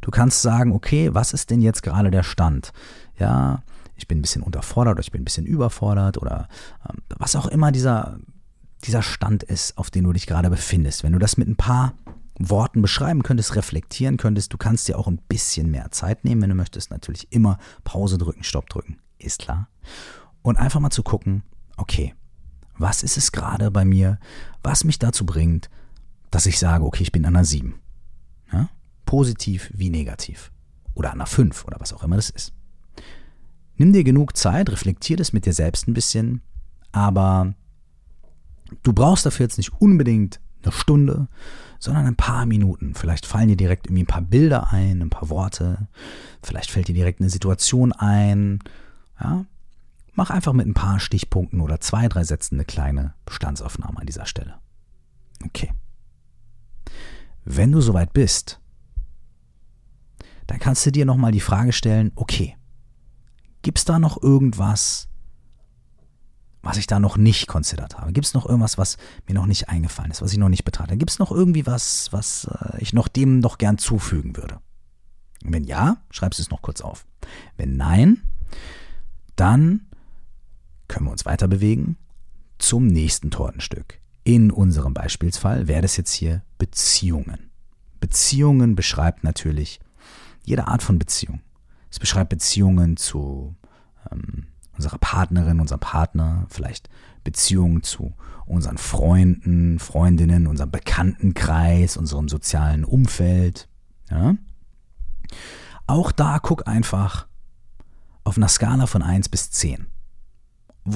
[0.01, 2.73] Du kannst sagen, okay, was ist denn jetzt gerade der Stand?
[3.19, 3.63] Ja,
[3.97, 6.49] ich bin ein bisschen unterfordert oder ich bin ein bisschen überfordert oder
[6.89, 8.19] ähm, was auch immer dieser,
[8.85, 11.03] dieser Stand ist, auf den du dich gerade befindest.
[11.03, 11.95] Wenn du das mit ein paar
[12.39, 16.51] Worten beschreiben könntest, reflektieren könntest, du kannst dir auch ein bisschen mehr Zeit nehmen, wenn
[16.51, 16.91] du möchtest.
[16.93, 19.69] Natürlich immer Pause drücken, Stopp drücken, ist klar.
[20.43, 21.43] Und einfach mal zu gucken,
[21.79, 22.15] okay,
[22.77, 24.19] was ist es gerade bei mir,
[24.63, 25.69] was mich dazu bringt,
[26.31, 27.75] dass ich sage, okay, ich bin an einer 7.
[28.53, 28.69] Ja?
[29.05, 30.53] Positiv wie negativ.
[30.95, 32.53] Oder an einer 5 oder was auch immer das ist.
[33.77, 36.43] Nimm dir genug Zeit, reflektier das mit dir selbst ein bisschen,
[36.93, 37.55] aber
[38.83, 41.29] du brauchst dafür jetzt nicht unbedingt eine Stunde,
[41.79, 42.95] sondern ein paar Minuten.
[42.95, 45.87] Vielleicht fallen dir direkt irgendwie ein paar Bilder ein, ein paar Worte.
[46.43, 48.59] Vielleicht fällt dir direkt eine Situation ein.
[49.21, 49.45] Ja,
[50.19, 54.27] Mach einfach mit ein paar Stichpunkten oder zwei, drei Sätzen eine kleine Bestandsaufnahme an dieser
[54.27, 54.59] Stelle.
[55.45, 55.73] Okay.
[57.45, 58.59] Wenn du soweit bist,
[60.49, 62.57] dann kannst du dir nochmal die Frage stellen, okay,
[63.63, 65.09] gibt es da noch irgendwas,
[66.63, 68.13] was ich da noch nicht konzidert habe?
[68.13, 68.97] Gibt es noch irgendwas, was
[69.29, 70.99] mir noch nicht eingefallen ist, was ich noch nicht betrachtet habe?
[70.99, 74.59] Gibt es noch irgendwie was, was äh, ich noch dem noch gern zufügen würde?
[75.45, 77.07] wenn ja, schreibst du es noch kurz auf.
[77.57, 78.21] Wenn nein,
[79.37, 79.88] dann
[80.89, 81.97] können wir uns weiter bewegen
[82.59, 84.01] zum nächsten Tortenstück.
[84.25, 87.51] In unserem Beispielsfall wäre das jetzt hier Beziehungen.
[88.01, 89.81] Beziehungen beschreibt natürlich
[90.45, 91.41] jede Art von Beziehung.
[91.91, 93.57] Es beschreibt Beziehungen zu
[94.11, 96.89] ähm, unserer Partnerin, unserem Partner, vielleicht
[97.25, 98.15] Beziehungen zu
[98.47, 103.69] unseren Freunden, Freundinnen, unserem Bekanntenkreis, unserem sozialen Umfeld.
[104.11, 104.37] Ja?
[105.87, 107.27] Auch da guck einfach
[108.25, 109.87] auf einer Skala von 1 bis 10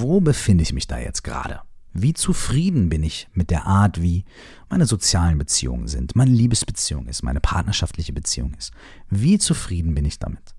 [0.01, 1.61] wo befinde ich mich da jetzt gerade?
[1.93, 4.25] Wie zufrieden bin ich mit der Art, wie
[4.71, 8.73] meine sozialen Beziehungen sind, meine Liebesbeziehung ist, meine partnerschaftliche Beziehung ist?
[9.11, 10.55] Wie zufrieden bin ich damit?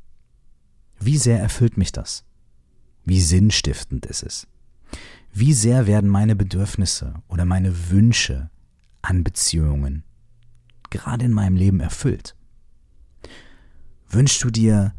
[1.00, 2.24] Wie sehr erfüllt mich das?
[3.04, 4.48] Wie sinnstiftend ist es?
[5.34, 8.52] Wie sehr werden meine Bedürfnisse oder meine Wünsche
[9.02, 10.04] an Beziehungen
[10.92, 12.36] gerade in meinem Leben erfüllt?
[14.08, 14.94] Wünschst du dir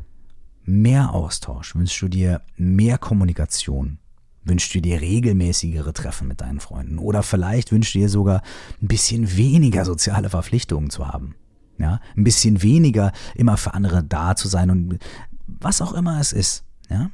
[0.65, 1.77] mehr Austausch?
[1.77, 3.99] Wünschst du dir mehr Kommunikation?
[4.45, 6.99] Wünschst du dir regelmäßigere Treffen mit deinen Freunden?
[6.99, 8.43] Oder vielleicht wünschst du dir sogar
[8.83, 11.35] ein bisschen weniger soziale Verpflichtungen zu haben?
[11.79, 14.99] Ja, ein bisschen weniger immer für andere da zu sein und
[15.47, 16.65] was auch immer es ist.
[16.89, 17.11] Ja?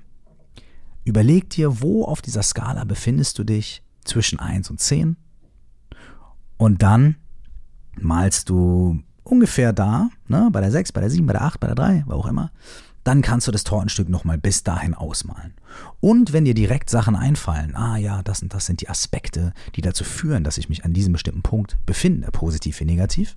[1.04, 5.16] Überleg dir, wo auf dieser Skala befindest du dich zwischen 1 und 10
[6.56, 7.16] und dann
[7.98, 11.66] malst du ungefähr da, ne, bei der 6, bei der 7, bei der 8, bei
[11.68, 12.50] der 3, wo auch immer,
[13.04, 15.54] dann kannst du das Tortenstück nochmal bis dahin ausmalen.
[16.00, 19.80] Und wenn dir direkt Sachen einfallen, ah ja, das und das sind die Aspekte, die
[19.80, 23.36] dazu führen, dass ich mich an diesem bestimmten Punkt befinde, positiv wie negativ,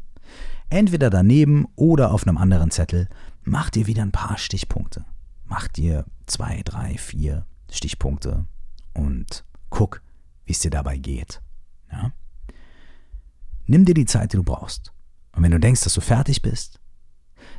[0.69, 3.08] entweder daneben oder auf einem anderen Zettel,
[3.43, 5.06] mach dir wieder ein paar Stichpunkte.
[5.45, 8.45] Mach dir zwei, drei, vier Stichpunkte
[8.93, 10.02] und guck,
[10.45, 11.41] wie es dir dabei geht.
[11.91, 12.12] Ja?
[13.65, 14.91] Nimm dir die Zeit, die du brauchst.
[15.36, 16.80] Und wenn du denkst, dass du fertig bist,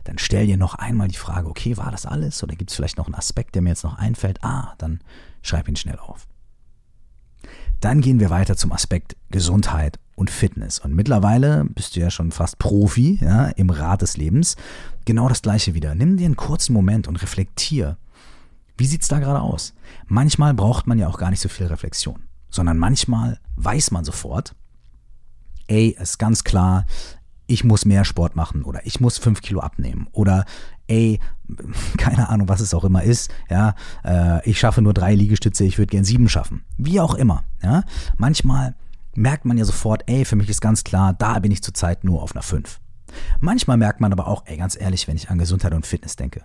[0.04, 2.42] dann stell dir noch einmal die Frage, okay, war das alles?
[2.42, 4.44] Oder gibt es vielleicht noch einen Aspekt, der mir jetzt noch einfällt?
[4.44, 5.00] Ah, dann
[5.42, 6.26] schreib ihn schnell auf.
[7.80, 10.78] Dann gehen wir weiter zum Aspekt Gesundheit und Fitness.
[10.78, 14.56] Und mittlerweile bist du ja schon fast Profi ja, im Rat des Lebens.
[15.04, 15.94] Genau das gleiche wieder.
[15.94, 17.98] Nimm dir einen kurzen Moment und reflektier.
[18.76, 19.74] Wie sieht es da gerade aus?
[20.06, 24.54] Manchmal braucht man ja auch gar nicht so viel Reflexion, sondern manchmal weiß man sofort,
[25.66, 26.86] ey, ist ganz klar,
[27.46, 30.44] ich muss mehr Sport machen oder ich muss fünf Kilo abnehmen oder
[30.86, 31.20] ey,
[31.98, 35.78] keine Ahnung, was es auch immer ist, ja, äh, ich schaffe nur drei Liegestütze, ich
[35.78, 36.64] würde gern sieben schaffen.
[36.76, 37.84] Wie auch immer, ja.
[38.16, 38.74] Manchmal
[39.14, 42.22] merkt man ja sofort, ey, für mich ist ganz klar, da bin ich zurzeit nur
[42.22, 42.80] auf einer fünf.
[43.40, 46.42] Manchmal merkt man aber auch, ey, ganz ehrlich, wenn ich an Gesundheit und Fitness denke,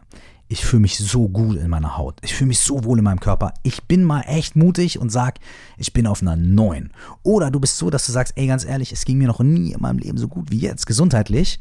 [0.52, 2.18] ich fühle mich so gut in meiner Haut.
[2.24, 3.54] Ich fühle mich so wohl in meinem Körper.
[3.62, 5.40] Ich bin mal echt mutig und sag,
[5.78, 6.92] ich bin auf einer 9.
[7.22, 9.74] Oder du bist so, dass du sagst, ey, ganz ehrlich, es ging mir noch nie
[9.74, 11.60] in meinem Leben so gut wie jetzt, gesundheitlich.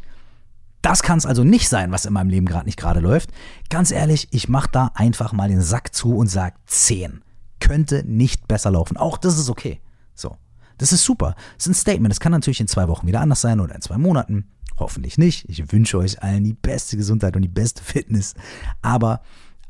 [0.80, 3.30] Das kann es also nicht sein, was in meinem Leben gerade nicht gerade läuft.
[3.68, 7.20] Ganz ehrlich, ich mache da einfach mal den Sack zu und sag 10.
[7.60, 8.96] Könnte nicht besser laufen.
[8.96, 9.82] Auch das ist okay.
[10.14, 10.34] So.
[10.78, 11.34] Das ist super.
[11.56, 12.12] Das ist ein Statement.
[12.12, 14.46] Das kann natürlich in zwei Wochen wieder anders sein oder in zwei Monaten.
[14.78, 15.48] Hoffentlich nicht.
[15.48, 18.34] Ich wünsche euch allen die beste Gesundheit und die beste Fitness.
[18.82, 19.20] Aber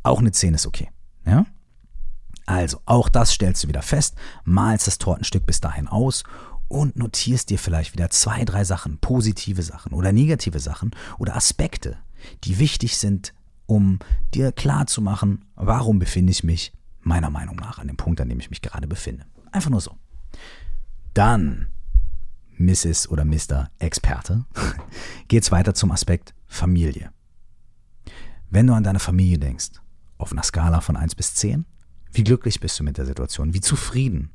[0.03, 0.89] auch eine 10 ist okay.
[1.27, 1.47] Ja?
[2.47, 6.25] Also, auch das stellst du wieder fest, malst das Tortenstück bis dahin aus
[6.69, 11.97] und notierst dir vielleicht wieder zwei, drei Sachen, positive Sachen oder negative Sachen oder Aspekte,
[12.45, 13.35] die wichtig sind,
[13.67, 13.99] um
[14.35, 18.29] dir klar zu machen, warum befinde ich mich meiner Meinung nach an dem Punkt, an
[18.29, 19.27] dem ich mich gerade befinde.
[19.53, 19.97] Einfach nur so.
[21.15, 21.69] Dann
[22.59, 23.09] Mrs.
[23.09, 23.71] oder Mr.
[23.79, 24.45] Experte,
[25.29, 27.13] geht es weiter zum Aspekt Familie.
[28.51, 29.73] Wenn du an deine Familie denkst,
[30.17, 31.65] auf einer Skala von 1 bis 10,
[32.13, 33.55] wie glücklich bist du mit der Situation?
[33.55, 34.31] Wie zufrieden?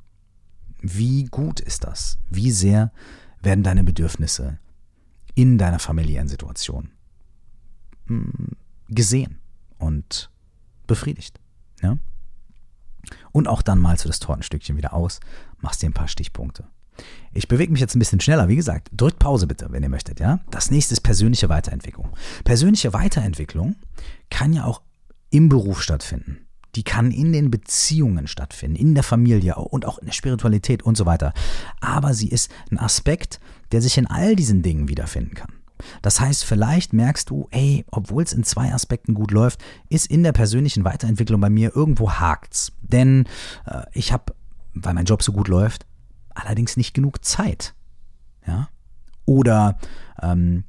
[0.79, 2.19] Wie gut ist das?
[2.29, 2.91] Wie sehr
[3.41, 4.59] werden deine Bedürfnisse
[5.36, 6.91] in deiner familiären Situation
[8.07, 8.51] hm,
[8.89, 9.39] gesehen
[9.77, 10.29] und
[10.88, 11.39] befriedigt?
[11.81, 11.97] Ja?
[13.31, 15.19] Und auch dann malst du das Tortenstückchen wieder aus,
[15.59, 16.67] machst dir ein paar Stichpunkte.
[17.34, 18.47] Ich bewege mich jetzt ein bisschen schneller.
[18.47, 20.19] Wie gesagt, drückt Pause bitte, wenn ihr möchtet.
[20.19, 20.39] Ja?
[20.51, 22.10] Das nächste ist persönliche Weiterentwicklung.
[22.43, 23.75] Persönliche Weiterentwicklung
[24.29, 24.82] kann ja auch
[25.29, 26.47] im Beruf stattfinden.
[26.75, 30.97] Die kann in den Beziehungen stattfinden, in der Familie und auch in der Spiritualität und
[30.97, 31.34] so weiter.
[31.82, 33.39] Aber sie ist ein Aspekt,
[33.71, 35.53] der sich in all diesen Dingen wiederfinden kann.
[36.01, 40.23] Das heißt, vielleicht merkst du, ey, obwohl es in zwei Aspekten gut läuft, ist in
[40.23, 42.71] der persönlichen Weiterentwicklung bei mir irgendwo hakt's.
[42.82, 43.25] Denn
[43.65, 44.34] äh, ich habe,
[44.73, 45.86] weil mein Job so gut läuft,
[46.36, 47.74] allerdings nicht genug Zeit.
[48.48, 48.69] Ja?
[49.26, 49.78] Oder
[50.22, 50.65] ähm,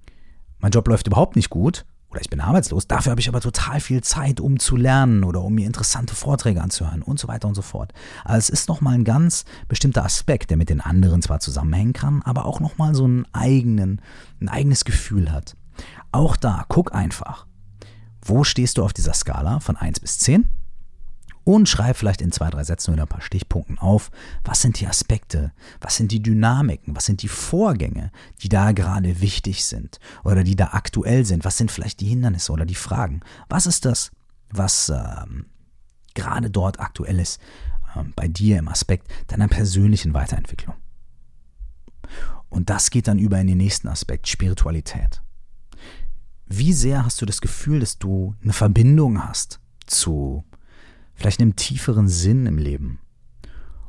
[0.58, 3.80] mein Job läuft überhaupt nicht gut oder ich bin arbeitslos, dafür habe ich aber total
[3.80, 7.56] viel Zeit, um zu lernen oder um mir interessante Vorträge anzuhören und so weiter und
[7.56, 7.92] so fort.
[8.24, 12.22] Also es ist nochmal ein ganz bestimmter Aspekt, der mit den anderen zwar zusammenhängen kann,
[12.22, 14.00] aber auch nochmal so einen eigenen,
[14.40, 15.56] ein eigenes Gefühl hat.
[16.12, 17.46] Auch da, guck einfach,
[18.22, 20.46] wo stehst du auf dieser Skala von 1 bis 10?
[21.44, 24.10] Und schreib vielleicht in zwei, drei Sätzen oder ein paar Stichpunkten auf,
[24.44, 28.10] was sind die Aspekte, was sind die Dynamiken, was sind die Vorgänge,
[28.42, 32.52] die da gerade wichtig sind oder die da aktuell sind, was sind vielleicht die Hindernisse
[32.52, 34.10] oder die Fragen, was ist das,
[34.50, 35.46] was ähm,
[36.14, 37.40] gerade dort aktuell ist
[37.94, 40.76] äh, bei dir im Aspekt deiner persönlichen Weiterentwicklung.
[42.48, 45.22] Und das geht dann über in den nächsten Aspekt, Spiritualität.
[46.46, 50.44] Wie sehr hast du das Gefühl, dass du eine Verbindung hast zu
[51.14, 52.98] vielleicht einem tieferen Sinn im Leben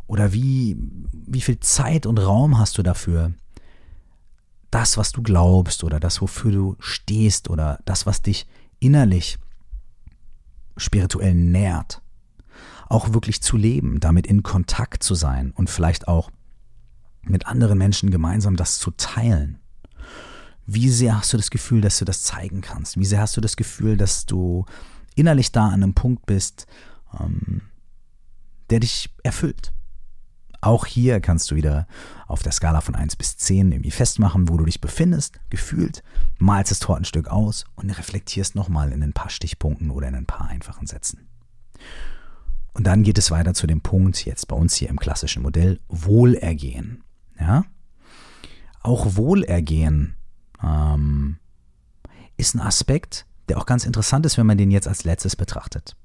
[0.07, 0.77] Oder wie,
[1.11, 3.33] wie viel Zeit und Raum hast du dafür,
[4.71, 8.45] das, was du glaubst oder das, wofür du stehst oder das, was dich
[8.79, 9.39] innerlich
[10.77, 12.01] spirituell nährt,
[12.89, 16.29] auch wirklich zu leben, damit in Kontakt zu sein und vielleicht auch
[17.21, 19.59] mit anderen Menschen gemeinsam das zu teilen.
[20.67, 22.97] Wie sehr hast du das Gefühl, dass du das zeigen kannst?
[22.97, 24.65] Wie sehr hast du das Gefühl, dass du
[25.15, 26.67] innerlich da an einem Punkt bist,
[27.19, 27.61] ähm,
[28.69, 29.73] der dich erfüllt?
[30.61, 31.87] Auch hier kannst du wieder
[32.27, 36.01] auf der Skala von 1 bis 10 irgendwie festmachen, wo du dich befindest, gefühlt,
[36.39, 40.47] malst das Tortenstück aus und reflektierst nochmal in ein paar Stichpunkten oder in ein paar
[40.47, 41.27] einfachen Sätzen.
[42.73, 45.79] Und dann geht es weiter zu dem Punkt, jetzt bei uns hier im klassischen Modell,
[45.87, 47.03] Wohlergehen.
[47.39, 47.65] Ja?
[48.81, 50.15] Auch Wohlergehen
[50.63, 51.37] ähm,
[52.37, 55.95] ist ein Aspekt, der auch ganz interessant ist, wenn man den jetzt als letztes betrachtet.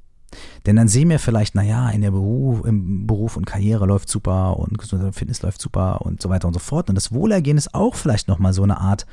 [0.66, 4.58] Denn dann sehen wir vielleicht, naja, in der Beruf, im Beruf und Karriere läuft super
[4.58, 6.88] und Gesundheit und Fitness läuft super und so weiter und so fort.
[6.88, 9.06] Und das Wohlergehen ist auch vielleicht nochmal so eine Art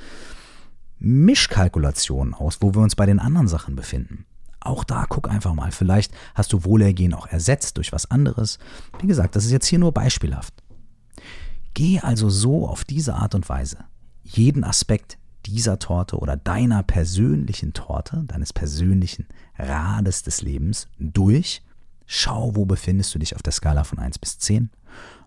[1.00, 4.26] Mischkalkulation aus, wo wir uns bei den anderen Sachen befinden.
[4.60, 5.72] Auch da guck einfach mal.
[5.72, 8.60] Vielleicht hast du Wohlergehen auch ersetzt durch was anderes.
[9.00, 10.54] Wie gesagt, das ist jetzt hier nur beispielhaft.
[11.74, 13.78] Geh also so auf diese Art und Weise
[14.24, 19.28] jeden Aspekt dieser Torte oder deiner persönlichen Torte, deines persönlichen
[19.58, 21.62] Rades des Lebens durch.
[22.06, 24.70] Schau, wo befindest du dich auf der Skala von 1 bis 10.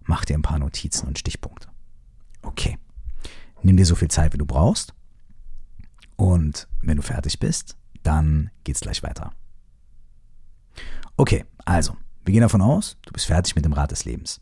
[0.04, 1.68] Mach dir ein paar Notizen und Stichpunkte.
[2.42, 2.78] Okay.
[3.62, 4.94] Nimm dir so viel Zeit, wie du brauchst.
[6.16, 9.32] Und wenn du fertig bist, dann geht's gleich weiter.
[11.16, 14.40] Okay, also, wir gehen davon aus, du bist fertig mit dem Rad des Lebens.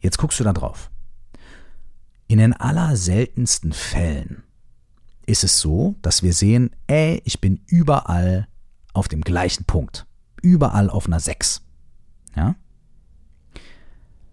[0.00, 0.90] Jetzt guckst du da drauf.
[2.26, 4.42] In den allerseltensten Fällen
[5.26, 8.48] ist es so, dass wir sehen, ey, ich bin überall
[8.92, 10.06] auf dem gleichen Punkt.
[10.42, 11.62] Überall auf einer 6.
[12.36, 12.54] Ja?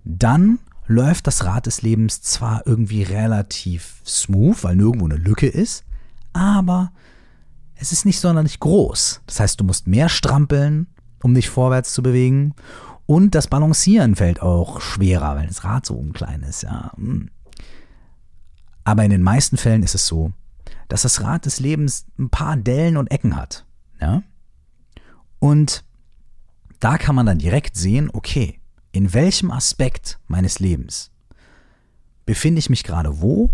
[0.04, 5.84] Dann läuft das Rad des Lebens zwar irgendwie relativ smooth, weil nirgendwo eine Lücke ist,
[6.34, 6.92] aber
[7.76, 9.22] es ist nicht sonderlich groß.
[9.28, 10.88] Das heißt, du musst mehr strampeln,
[11.24, 12.56] um dich vorwärts zu bewegen.
[13.06, 16.64] Und das Balancieren fällt auch schwerer, weil das Rad so klein ist.
[16.64, 16.92] Ja.
[16.96, 17.30] Hm.
[18.84, 20.32] Aber in den meisten Fällen ist es so,
[20.88, 23.66] dass das Rad des Lebens ein paar Dellen und Ecken hat.
[24.02, 24.24] Ja?
[25.40, 25.84] Und
[26.80, 28.60] da kann man dann direkt sehen, okay,
[28.92, 31.12] in welchem Aspekt meines Lebens
[32.26, 33.50] befinde ich mich gerade wo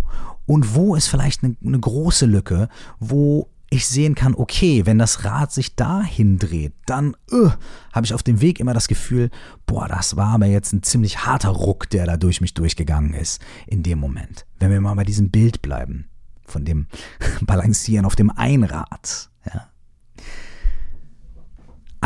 [0.46, 2.68] und wo ist vielleicht eine, eine große Lücke,
[3.00, 7.52] wo ich sehen kann, okay, wenn das Rad sich dahin dreht, dann uh,
[7.94, 9.30] habe ich auf dem Weg immer das Gefühl,
[9.66, 13.42] boah, das war aber jetzt ein ziemlich harter Ruck, der da durch mich durchgegangen ist
[13.66, 14.46] in dem Moment.
[14.60, 16.08] Wenn wir mal bei diesem Bild bleiben
[16.46, 16.88] von dem
[17.42, 19.30] Balancieren auf dem Einrad.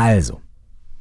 [0.00, 0.40] Also,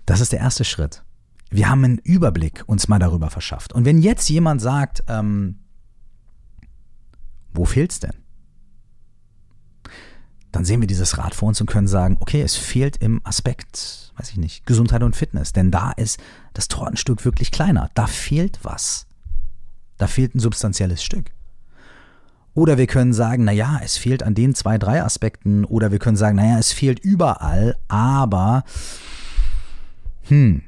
[0.06, 1.06] das ist der erste Schritt.
[1.50, 3.72] Wir haben einen Überblick uns mal darüber verschafft.
[3.72, 5.60] Und wenn jetzt jemand sagt, ähm,
[7.54, 8.12] wo fehlt's denn?
[10.52, 14.12] Dann sehen wir dieses Rad vor uns und können sagen, okay, es fehlt im Aspekt,
[14.18, 15.54] weiß ich nicht, Gesundheit und Fitness.
[15.54, 16.20] Denn da ist
[16.52, 17.90] das Tortenstück wirklich kleiner.
[17.94, 19.08] Da fehlt was.
[19.98, 21.32] Da fehlt ein substanzielles Stück.
[22.54, 25.66] Oder wir können sagen, naja, es fehlt an den zwei, drei Aspekten.
[25.66, 28.64] Oder wir können sagen, naja, es fehlt überall, aber
[30.30, 30.62] hm.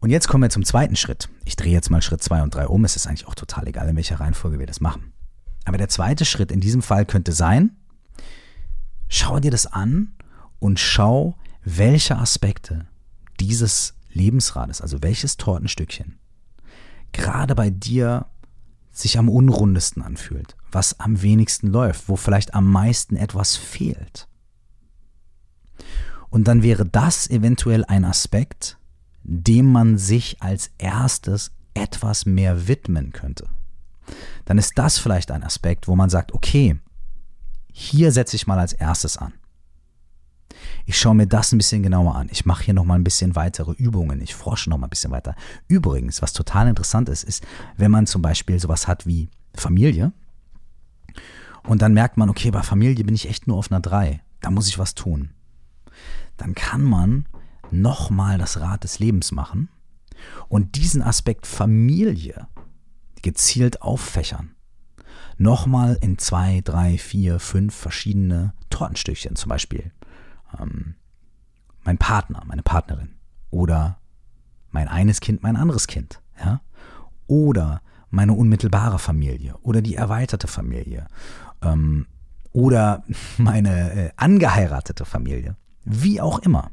[0.00, 1.28] Und jetzt kommen wir zum zweiten Schritt.
[1.44, 2.84] Ich drehe jetzt mal Schritt zwei und drei um.
[2.84, 5.12] Es ist eigentlich auch total egal, in welcher Reihenfolge wir das machen.
[5.64, 7.76] Aber der zweite Schritt in diesem Fall könnte sein,
[9.08, 10.12] schau dir das an
[10.58, 12.86] und schau, welche Aspekte
[13.40, 16.18] dieses Lebensrades, also welches Tortenstückchen,
[17.12, 18.26] gerade bei dir
[18.98, 24.28] sich am unrundesten anfühlt, was am wenigsten läuft, wo vielleicht am meisten etwas fehlt.
[26.30, 28.78] Und dann wäre das eventuell ein Aspekt,
[29.22, 33.48] dem man sich als erstes etwas mehr widmen könnte.
[34.44, 36.78] Dann ist das vielleicht ein Aspekt, wo man sagt, okay,
[37.72, 39.34] hier setze ich mal als erstes an.
[40.84, 42.28] Ich schaue mir das ein bisschen genauer an.
[42.30, 44.20] Ich mache hier noch mal ein bisschen weitere Übungen.
[44.20, 45.34] Ich forsche noch mal ein bisschen weiter.
[45.68, 47.44] Übrigens, was total interessant ist, ist,
[47.76, 50.12] wenn man zum Beispiel sowas hat wie Familie
[51.66, 54.20] und dann merkt man, okay, bei Familie bin ich echt nur auf einer 3.
[54.40, 55.30] Da muss ich was tun.
[56.36, 57.26] Dann kann man
[57.70, 59.68] noch mal das Rad des Lebens machen
[60.48, 62.46] und diesen Aspekt Familie
[63.22, 64.54] gezielt auffächern.
[65.38, 69.92] Nochmal in zwei, drei, vier, fünf verschiedene Tortenstückchen zum Beispiel
[70.58, 70.94] ähm,
[71.84, 73.16] mein Partner, meine Partnerin.
[73.50, 73.98] Oder
[74.70, 76.60] mein eines Kind, mein anderes Kind, ja,
[77.26, 77.80] oder
[78.10, 81.06] meine unmittelbare Familie oder die erweiterte Familie.
[81.62, 82.06] Ähm,
[82.52, 83.04] oder
[83.38, 86.70] meine äh, angeheiratete Familie, wie auch immer,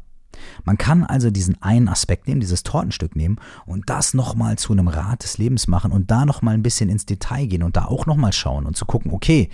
[0.64, 4.88] Man kann also diesen einen Aspekt nehmen, dieses Tortenstück nehmen und das nochmal zu einem
[4.88, 8.06] Rat des Lebens machen und da nochmal ein bisschen ins Detail gehen und da auch
[8.06, 9.50] nochmal schauen und zu gucken, okay,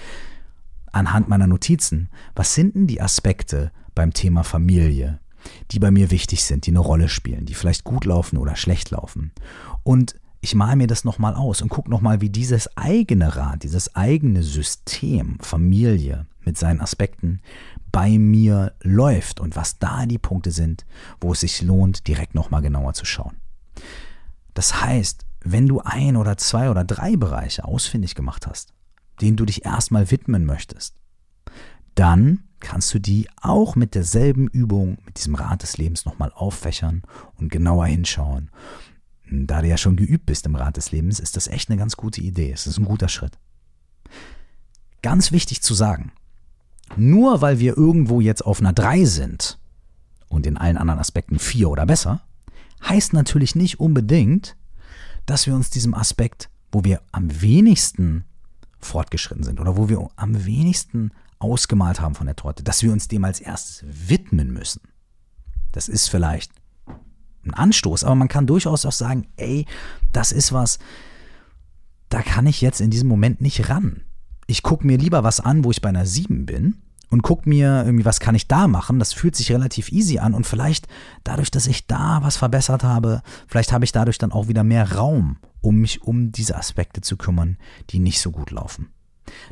[0.91, 5.19] anhand meiner Notizen, was sind denn die Aspekte beim Thema Familie,
[5.71, 8.91] die bei mir wichtig sind, die eine Rolle spielen, die vielleicht gut laufen oder schlecht
[8.91, 9.33] laufen.
[9.83, 13.97] Und ich male mir das nochmal aus und gucke nochmal, wie dieses eigene Rad, dieses
[13.97, 17.41] eigene System, Familie mit seinen Aspekten
[17.91, 20.85] bei mir läuft und was da die Punkte sind,
[21.19, 23.35] wo es sich lohnt, direkt nochmal genauer zu schauen.
[24.53, 28.71] Das heißt, wenn du ein oder zwei oder drei Bereiche ausfindig gemacht hast,
[29.19, 30.95] denen du dich erstmal widmen möchtest,
[31.95, 37.03] dann kannst du die auch mit derselben Übung, mit diesem Rad des Lebens nochmal auffächern
[37.35, 38.49] und genauer hinschauen.
[39.31, 41.95] Da du ja schon geübt bist im Rad des Lebens, ist das echt eine ganz
[41.95, 42.51] gute Idee.
[42.51, 43.37] Es ist ein guter Schritt.
[45.01, 46.11] Ganz wichtig zu sagen,
[46.97, 49.59] nur weil wir irgendwo jetzt auf einer 3 sind
[50.27, 52.21] und in allen anderen Aspekten 4 oder besser,
[52.87, 54.55] heißt natürlich nicht unbedingt,
[55.25, 58.23] dass wir uns diesem Aspekt, wo wir am wenigsten
[58.79, 63.07] fortgeschritten sind oder wo wir am wenigsten ausgemalt haben von der Torte, dass wir uns
[63.07, 64.81] dem als erstes widmen müssen.
[65.71, 66.51] Das ist vielleicht
[67.45, 69.65] ein Anstoß, aber man kann durchaus auch sagen, ey,
[70.11, 70.79] das ist was,
[72.09, 74.03] da kann ich jetzt in diesem Moment nicht ran
[74.49, 76.81] ich gucke mir lieber was an, wo ich bei einer 7 bin
[77.11, 78.97] und gucke mir irgendwie, was kann ich da machen.
[78.97, 80.87] Das fühlt sich relativ easy an und vielleicht
[81.23, 84.93] dadurch, dass ich da was verbessert habe, vielleicht habe ich dadurch dann auch wieder mehr
[84.93, 87.57] Raum, um mich um diese Aspekte zu kümmern,
[87.91, 88.89] die nicht so gut laufen.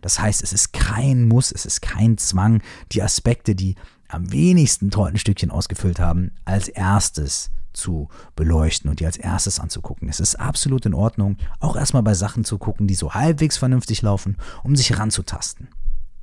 [0.01, 2.61] Das heißt, es ist kein Muss, es ist kein Zwang,
[2.91, 3.75] die Aspekte, die
[4.07, 10.09] am wenigsten Tortenstückchen ausgefüllt haben, als erstes zu beleuchten und die als erstes anzugucken.
[10.09, 14.01] Es ist absolut in Ordnung, auch erstmal bei Sachen zu gucken, die so halbwegs vernünftig
[14.01, 15.69] laufen, um sich ranzutasten.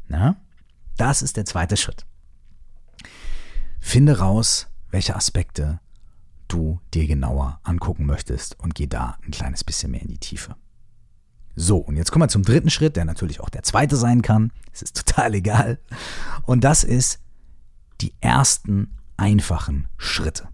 [0.09, 0.37] Na?
[0.97, 2.05] Das ist der zweite Schritt.
[3.81, 5.81] Finde raus, welche Aspekte
[6.49, 10.57] du dir genauer angucken möchtest und geh da ein kleines bisschen mehr in die Tiefe.
[11.57, 14.51] So, und jetzt kommen wir zum dritten Schritt, der natürlich auch der zweite sein kann.
[14.73, 15.79] Es ist total egal.
[16.43, 17.21] Und das ist
[18.01, 20.49] die ersten einfachen Schritte.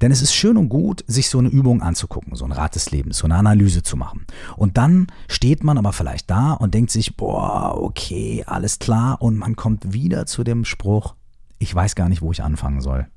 [0.00, 2.90] Denn es ist schön und gut, sich so eine Übung anzugucken, so ein Rat des
[2.90, 4.26] Lebens, so eine Analyse zu machen.
[4.56, 9.20] Und dann steht man aber vielleicht da und denkt sich, boah, okay, alles klar.
[9.20, 11.16] Und man kommt wieder zu dem Spruch,
[11.58, 13.08] ich weiß gar nicht, wo ich anfangen soll.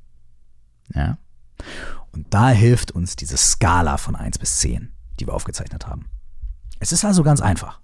[0.94, 1.18] Ja?
[2.12, 6.06] Und da hilft uns diese Skala von 1 bis 10, die wir aufgezeichnet haben.
[6.80, 7.80] Es ist also ganz einfach.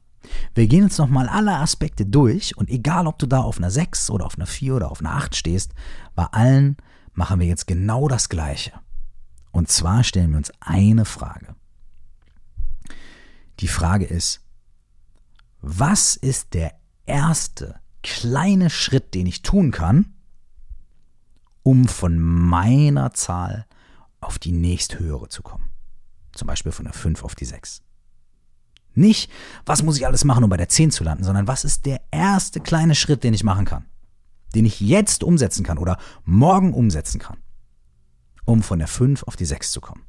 [0.53, 4.09] Wir gehen jetzt nochmal alle Aspekte durch und egal, ob du da auf einer 6
[4.09, 5.73] oder auf einer 4 oder auf einer 8 stehst,
[6.15, 6.77] bei allen
[7.13, 8.73] machen wir jetzt genau das Gleiche.
[9.51, 11.55] Und zwar stellen wir uns eine Frage.
[13.59, 14.41] Die Frage ist,
[15.61, 16.73] was ist der
[17.05, 20.13] erste kleine Schritt, den ich tun kann,
[21.63, 23.65] um von meiner Zahl
[24.19, 25.69] auf die nächsthöhere zu kommen?
[26.33, 27.84] Zum Beispiel von der 5 auf die 6.
[28.95, 29.29] Nicht,
[29.65, 32.01] was muss ich alles machen, um bei der 10 zu landen, sondern was ist der
[32.11, 33.85] erste kleine Schritt, den ich machen kann?
[34.55, 37.37] den ich jetzt umsetzen kann oder morgen umsetzen kann,
[38.45, 40.03] um von der 5 auf die 6 zu kommen.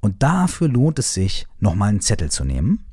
[0.00, 2.86] Und dafür lohnt es sich, nochmal einen Zettel zu nehmen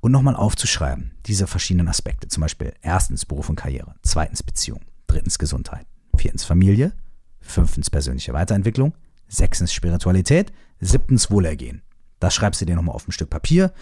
[0.00, 2.28] und nochmal aufzuschreiben, diese verschiedenen Aspekte.
[2.28, 6.92] Zum Beispiel erstens Beruf und Karriere, zweitens Beziehung, drittens Gesundheit, viertens Familie,
[7.40, 8.94] fünftens persönliche Weiterentwicklung,
[9.32, 11.82] sechstens Spiritualität, siebtens Wohlergehen,
[12.22, 13.72] das schreibst du dir nochmal auf ein Stück Papier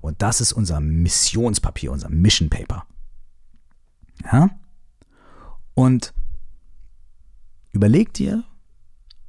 [0.00, 2.86] und das ist unser Missionspapier, unser Mission Paper.
[4.24, 4.50] Ja?
[5.74, 6.14] Und
[7.72, 8.44] überleg dir,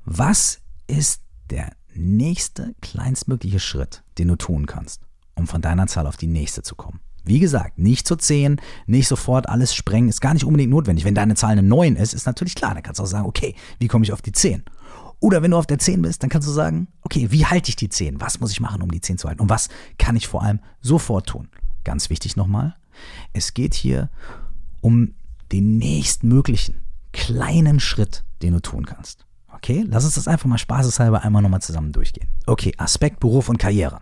[0.05, 5.01] was ist der nächste kleinstmögliche Schritt, den du tun kannst,
[5.34, 6.99] um von deiner Zahl auf die nächste zu kommen.
[7.25, 11.05] Wie gesagt, nicht zu 10, nicht sofort alles sprengen, ist gar nicht unbedingt notwendig.
[11.05, 13.55] Wenn deine Zahl eine 9 ist, ist natürlich klar, dann kannst du auch sagen, okay,
[13.80, 14.63] wie komme ich auf die 10?
[15.20, 17.76] Oder wenn du auf der 10 bist, dann kannst du sagen, okay, wie halte ich
[17.76, 18.22] die 10?
[18.22, 19.41] Was muss ich machen, um die 10 zu halten?
[19.41, 21.49] Und was kann ich vor allem sofort tun?
[21.84, 22.76] Ganz wichtig nochmal,
[23.34, 24.09] es geht hier
[24.82, 25.15] um
[25.51, 26.76] den nächstmöglichen
[27.11, 29.26] kleinen Schritt, den du tun kannst.
[29.53, 32.30] Okay, lass uns das einfach mal spaßeshalber einmal nochmal zusammen durchgehen.
[32.45, 34.01] Okay, Aspekt Beruf und Karriere.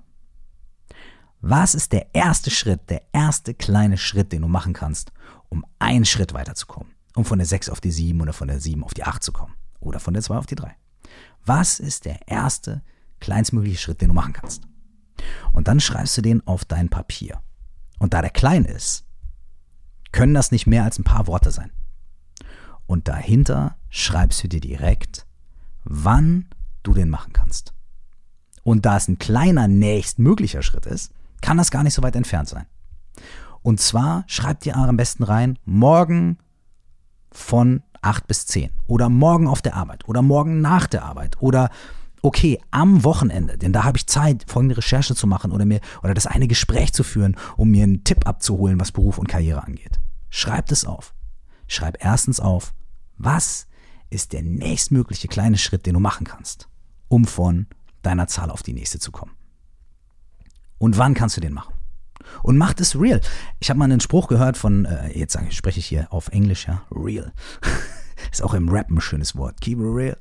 [1.41, 5.11] Was ist der erste Schritt, der erste kleine Schritt, den du machen kannst,
[5.49, 6.93] um einen Schritt weiterzukommen?
[7.15, 9.31] Um von der 6 auf die 7 oder von der 7 auf die 8 zu
[9.31, 9.53] kommen?
[9.79, 10.75] Oder von der 2 auf die 3?
[11.47, 12.81] Was ist der erste
[13.19, 14.63] kleinstmögliche Schritt, den du machen kannst?
[15.53, 17.41] Und dann schreibst du den auf dein Papier.
[17.99, 19.05] Und da der klein ist,
[20.11, 21.71] können das nicht mehr als ein paar Worte sein.
[22.85, 25.25] Und dahinter schreibst du dir direkt,
[25.83, 26.47] wann
[26.83, 27.73] du den machen kannst.
[28.63, 32.49] Und da es ein kleiner nächstmöglicher Schritt ist, kann das gar nicht so weit entfernt
[32.49, 32.65] sein.
[33.61, 36.39] Und zwar schreibt dir am besten rein, morgen
[37.31, 41.69] von 8 bis 10 oder morgen auf der Arbeit oder morgen nach der Arbeit oder
[42.21, 46.13] okay, am Wochenende, denn da habe ich Zeit, folgende Recherche zu machen oder mir oder
[46.13, 49.99] das eine Gespräch zu führen, um mir einen Tipp abzuholen, was Beruf und Karriere angeht.
[50.29, 51.13] Schreib es auf.
[51.67, 52.73] Schreib erstens auf,
[53.17, 53.67] was
[54.09, 56.69] ist der nächstmögliche kleine Schritt, den du machen kannst,
[57.07, 57.67] um von
[58.01, 59.33] deiner Zahl auf die nächste zu kommen.
[60.77, 61.73] Und wann kannst du den machen?
[62.43, 63.21] Und mach das real.
[63.59, 66.29] Ich habe mal einen Spruch gehört von, äh, jetzt sage ich, spreche ich hier auf
[66.29, 67.31] Englisch, ja, real.
[68.31, 69.61] ist auch im Rap ein schönes Wort.
[69.61, 70.17] Keep it real.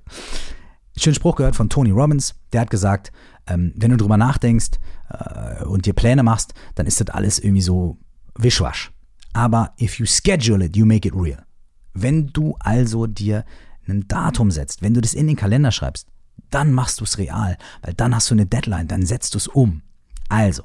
[0.97, 2.35] Schönen Spruch gehört von Tony Robbins.
[2.53, 3.13] Der hat gesagt,
[3.47, 4.79] ähm, wenn du drüber nachdenkst
[5.11, 7.99] äh, und dir Pläne machst, dann ist das alles irgendwie so
[8.35, 8.93] wischwasch.
[9.33, 11.45] Aber if you schedule it, you make it real.
[11.93, 13.45] Wenn du also dir
[13.87, 16.09] ein Datum setzt, wenn du das in den Kalender schreibst,
[16.51, 19.49] dann machst du es real, weil dann hast du eine Deadline, dann setzt du es
[19.49, 19.83] um.
[20.29, 20.65] Also,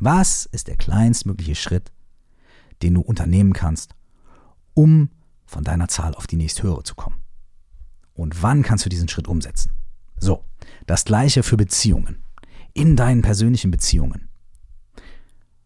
[0.00, 1.92] was ist der kleinstmögliche Schritt,
[2.82, 3.94] den du unternehmen kannst,
[4.74, 5.10] um
[5.46, 7.16] von deiner Zahl auf die nächsthöhere zu kommen?
[8.14, 9.72] Und wann kannst du diesen Schritt umsetzen?
[10.18, 10.44] So,
[10.86, 12.24] das gleiche für Beziehungen.
[12.74, 14.28] In deinen persönlichen Beziehungen.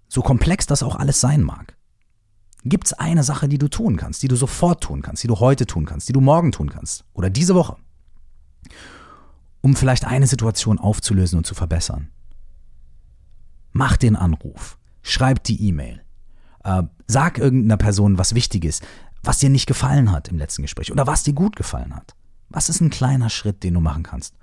[0.08, 1.76] So komplex das auch alles sein mag.
[2.64, 5.40] Gibt es eine Sache, die du tun kannst, die du sofort tun kannst, die du
[5.40, 7.76] heute tun kannst, die du morgen tun kannst oder diese Woche,
[9.62, 12.11] um vielleicht eine Situation aufzulösen und zu verbessern?
[13.72, 16.02] Mach den Anruf, schreib die E-Mail,
[16.64, 18.80] äh, sag irgendeiner Person was Wichtiges,
[19.22, 22.14] was dir nicht gefallen hat im letzten Gespräch oder was dir gut gefallen hat.
[22.48, 24.34] Was ist ein kleiner Schritt, den du machen kannst,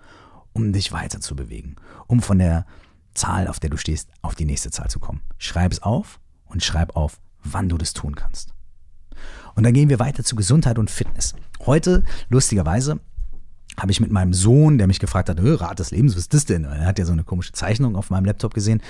[0.54, 1.76] um dich weiter zu bewegen,
[2.08, 2.66] um von der
[3.14, 5.22] Zahl, auf der du stehst, auf die nächste Zahl zu kommen?
[5.38, 8.54] Schreib es auf und schreib auf, wann du das tun kannst.
[9.54, 11.36] Und dann gehen wir weiter zu Gesundheit und Fitness.
[11.66, 13.00] Heute, lustigerweise,
[13.80, 16.46] habe ich mit meinem Sohn, der mich gefragt hat, Rat des Lebens, was ist das
[16.46, 16.66] denn?
[16.66, 18.82] Er hat ja so eine komische Zeichnung auf meinem Laptop gesehen.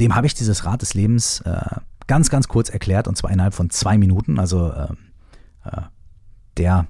[0.00, 1.60] Dem habe ich dieses Rat des Lebens äh,
[2.06, 4.38] ganz, ganz kurz erklärt und zwar innerhalb von zwei Minuten.
[4.38, 4.88] Also äh,
[5.64, 5.82] äh,
[6.56, 6.86] der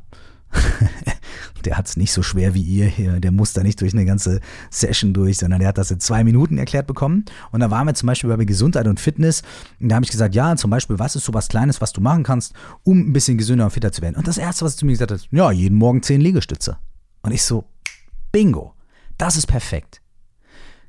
[1.64, 3.20] der hat es nicht so schwer wie ihr hier.
[3.20, 6.24] Der muss da nicht durch eine ganze Session durch, sondern der hat das in zwei
[6.24, 7.24] Minuten erklärt bekommen.
[7.52, 9.42] Und da waren wir zum Beispiel bei Gesundheit und Fitness.
[9.80, 12.00] Und da habe ich gesagt, ja, zum Beispiel, was ist so was Kleines, was du
[12.00, 14.16] machen kannst, um ein bisschen gesünder und fitter zu werden?
[14.16, 16.76] Und das Erste, was er zu mir gesagt hat, ja, jeden Morgen zehn Liegestütze.
[17.22, 17.64] Und ich so,
[18.32, 18.74] bingo,
[19.18, 20.02] das ist perfekt.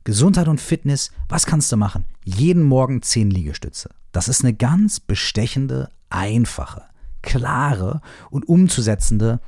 [0.04, 2.06] Gesundheit und Fitness, was kannst du machen?
[2.26, 3.90] Jeden Morgen zehn Liegestütze.
[4.12, 6.84] Das ist eine ganz bestechende, einfache,
[7.22, 9.40] klare und umzusetzende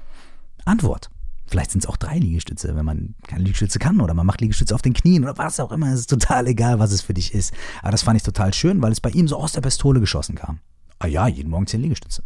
[0.64, 1.10] Antwort.
[1.48, 4.74] Vielleicht sind es auch drei Liegestütze, wenn man keine Liegestütze kann oder man macht Liegestütze
[4.74, 5.92] auf den Knien oder was auch immer.
[5.94, 7.54] Es ist total egal, was es für dich ist.
[7.82, 10.36] Aber das fand ich total schön, weil es bei ihm so aus der Pistole geschossen
[10.36, 10.60] kam.
[10.98, 12.24] Ah ja, jeden Morgen zehn Liegestütze.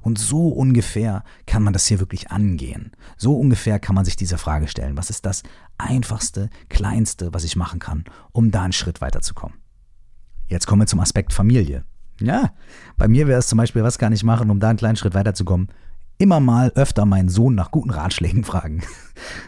[0.00, 2.92] Und so ungefähr kann man das hier wirklich angehen.
[3.16, 4.96] So ungefähr kann man sich diese Frage stellen.
[4.96, 5.42] Was ist das
[5.78, 9.58] einfachste, kleinste, was ich machen kann, um da einen Schritt weiterzukommen?
[10.48, 11.84] Jetzt kommen wir zum Aspekt Familie.
[12.20, 12.52] Ja,
[12.96, 15.14] bei mir wäre es zum Beispiel, was kann ich machen, um da einen kleinen Schritt
[15.14, 15.68] weiterzukommen?
[16.18, 18.82] immer mal öfter meinen Sohn nach guten Ratschlägen fragen.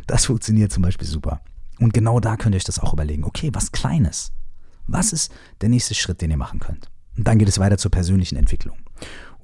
[0.06, 1.40] Das funktioniert zum Beispiel super.
[1.78, 3.24] Und genau da könnt ihr euch das auch überlegen.
[3.24, 4.32] Okay, was Kleines.
[4.86, 6.90] Was ist der nächste Schritt, den ihr machen könnt?
[7.16, 8.76] Und dann geht es weiter zur persönlichen Entwicklung.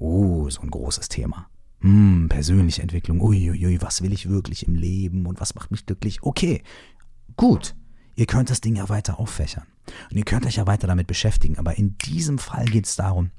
[0.03, 1.47] Oh, so ein großes Thema.
[1.79, 3.21] Hm, persönliche Entwicklung.
[3.21, 6.21] Uiuiui, was will ich wirklich im Leben und was macht mich glücklich?
[6.23, 6.61] Okay,
[7.37, 7.73] gut.
[8.15, 9.65] Ihr könnt das Ding ja weiter auffächern.
[10.11, 11.57] Und ihr könnt euch ja weiter damit beschäftigen.
[11.57, 13.31] Aber in diesem Fall geht es darum,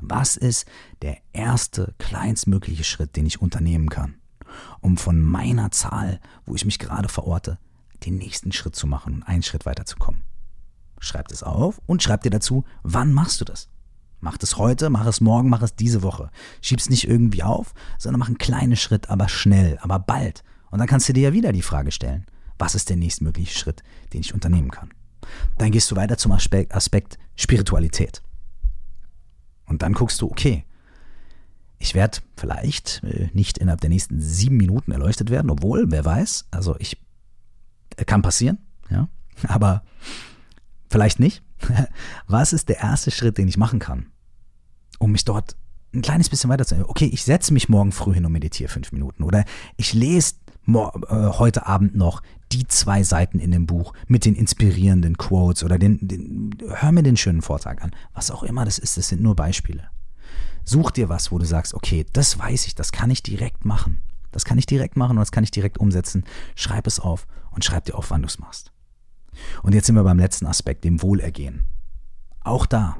[0.00, 0.66] was ist
[1.02, 4.14] der erste kleinstmögliche Schritt, den ich unternehmen kann,
[4.78, 7.58] um von meiner Zahl, wo ich mich gerade verorte,
[8.06, 10.22] den nächsten Schritt zu machen und einen Schritt weiterzukommen?
[11.00, 13.68] Schreib es auf und schreib dir dazu, wann machst du das?
[14.20, 16.30] Mach es heute, mach es morgen, mach es diese Woche.
[16.60, 20.42] Schieb's nicht irgendwie auf, sondern mach einen kleinen Schritt, aber schnell, aber bald.
[20.70, 22.26] Und dann kannst du dir ja wieder die Frage stellen,
[22.58, 24.90] was ist der nächstmögliche Schritt, den ich unternehmen kann?
[25.56, 28.22] Dann gehst du weiter zum Aspekt, Aspekt Spiritualität.
[29.66, 30.64] Und dann guckst du, okay,
[31.78, 36.46] ich werde vielleicht äh, nicht innerhalb der nächsten sieben Minuten erleuchtet werden, obwohl, wer weiß,
[36.50, 37.00] also ich
[37.96, 38.58] äh, kann passieren,
[38.90, 39.08] ja,
[39.48, 39.84] aber
[40.90, 41.42] vielleicht nicht.
[42.26, 44.06] Was ist der erste Schritt, den ich machen kann,
[44.98, 45.56] um mich dort
[45.94, 46.88] ein kleines bisschen weiter zu.
[46.88, 49.44] Okay, ich setze mich morgen früh hin und meditiere fünf Minuten oder
[49.76, 50.34] ich lese
[50.66, 55.78] äh, heute Abend noch die zwei Seiten in dem Buch mit den inspirierenden Quotes oder
[55.78, 57.92] den, den, hör mir den schönen Vortrag an.
[58.12, 59.88] Was auch immer das ist, das sind nur Beispiele.
[60.64, 64.02] Such dir was, wo du sagst, okay, das weiß ich, das kann ich direkt machen.
[64.30, 66.24] Das kann ich direkt machen und das kann ich direkt umsetzen.
[66.54, 68.72] Schreib es auf und schreib dir auf, wann du es machst.
[69.62, 71.66] Und jetzt sind wir beim letzten Aspekt, dem Wohlergehen.
[72.40, 72.96] Auch da,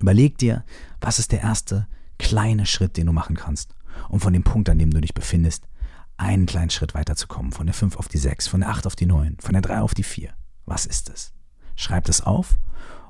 [0.00, 0.64] überleg dir,
[1.00, 1.86] was ist der erste
[2.18, 3.74] kleine Schritt, den du machen kannst,
[4.08, 5.68] um von dem Punkt, an dem du dich befindest,
[6.16, 9.06] einen kleinen Schritt weiterzukommen, von der 5 auf die 6, von der 8 auf die
[9.06, 10.30] 9, von der 3 auf die 4.
[10.64, 11.32] Was ist es?
[11.74, 12.58] Schreib das auf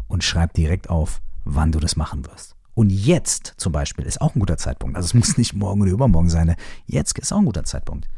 [0.09, 2.57] und schreib direkt auf, wann du das machen wirst.
[2.75, 4.97] Und jetzt zum Beispiel ist auch ein guter Zeitpunkt.
[4.97, 6.49] Also es muss nicht morgen oder übermorgen sein.
[6.49, 6.57] Ne?
[6.85, 8.09] Jetzt ist auch ein guter Zeitpunkt.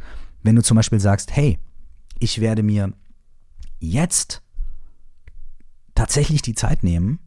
[0.43, 1.59] Wenn du zum Beispiel sagst, hey,
[2.19, 2.93] ich werde mir
[3.79, 4.43] jetzt
[5.95, 7.19] tatsächlich die Zeit nehmen,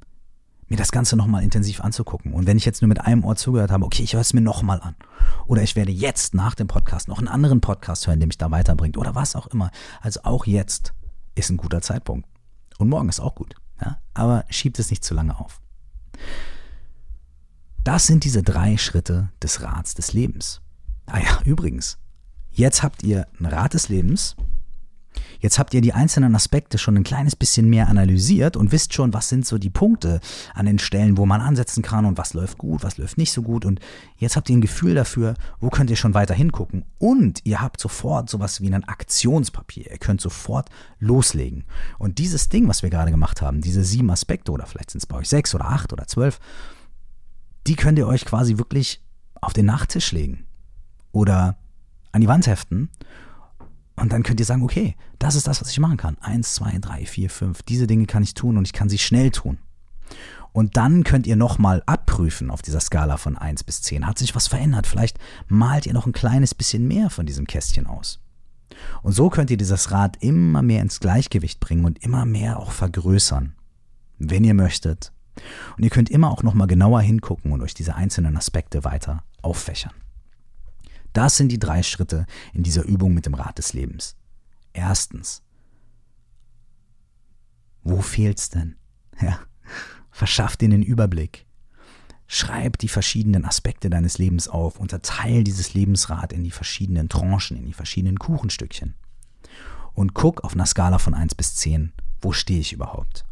[0.71, 2.33] mir das Ganze nochmal intensiv anzugucken.
[2.33, 4.41] Und wenn ich jetzt nur mit einem Ohr zugehört habe, okay, ich höre es mir
[4.41, 4.95] nochmal an.
[5.45, 8.51] Oder ich werde jetzt nach dem Podcast noch einen anderen Podcast hören, der mich da
[8.51, 8.97] weiterbringt.
[8.97, 9.71] Oder was auch immer.
[9.99, 10.93] Also auch jetzt
[11.35, 12.25] ist ein guter Zeitpunkt.
[12.77, 13.55] Und morgen ist auch gut.
[13.81, 13.97] Ja?
[14.13, 15.61] Aber schiebt es nicht zu lange auf.
[17.83, 20.61] Das sind diese drei Schritte des Rats des Lebens.
[21.07, 21.97] Ah ja, übrigens,
[22.49, 24.37] jetzt habt ihr ein Rat des Lebens,
[25.39, 29.13] Jetzt habt ihr die einzelnen Aspekte schon ein kleines bisschen mehr analysiert und wisst schon,
[29.13, 30.19] was sind so die Punkte
[30.53, 33.41] an den Stellen, wo man ansetzen kann und was läuft gut, was läuft nicht so
[33.41, 33.65] gut.
[33.65, 33.79] Und
[34.17, 36.85] jetzt habt ihr ein Gefühl dafür, wo könnt ihr schon weiter hingucken.
[36.99, 39.91] Und ihr habt sofort sowas wie ein Aktionspapier.
[39.91, 41.65] Ihr könnt sofort loslegen.
[41.97, 45.07] Und dieses Ding, was wir gerade gemacht haben, diese sieben Aspekte, oder vielleicht sind es
[45.07, 46.39] bei euch sechs oder acht oder zwölf,
[47.67, 49.03] die könnt ihr euch quasi wirklich
[49.41, 50.45] auf den Nachttisch legen.
[51.11, 51.57] Oder
[52.11, 52.89] an die Wand heften
[54.01, 56.17] und dann könnt ihr sagen, okay, das ist das, was ich machen kann.
[56.21, 57.61] Eins, zwei, drei, vier, fünf.
[57.61, 59.59] Diese Dinge kann ich tun und ich kann sie schnell tun.
[60.53, 64.07] Und dann könnt ihr nochmal abprüfen auf dieser Skala von 1 bis 10.
[64.07, 64.87] Hat sich was verändert?
[64.87, 68.19] Vielleicht malt ihr noch ein kleines bisschen mehr von diesem Kästchen aus.
[69.03, 72.71] Und so könnt ihr dieses Rad immer mehr ins Gleichgewicht bringen und immer mehr auch
[72.71, 73.53] vergrößern,
[74.17, 75.13] wenn ihr möchtet.
[75.77, 79.93] Und ihr könnt immer auch nochmal genauer hingucken und euch diese einzelnen Aspekte weiter auffächern.
[81.13, 84.15] Das sind die drei Schritte in dieser Übung mit dem Rad des Lebens.
[84.73, 85.43] Erstens,
[87.83, 88.75] wo fehlt's denn?
[89.21, 89.39] Ja,
[90.09, 91.45] verschaff dir einen Überblick.
[92.25, 97.65] Schreib die verschiedenen Aspekte deines Lebens auf, unterteil dieses Lebensrad in die verschiedenen Tranchen, in
[97.65, 98.95] die verschiedenen Kuchenstückchen.
[99.93, 103.25] Und guck auf einer Skala von 1 bis 10, wo stehe ich überhaupt?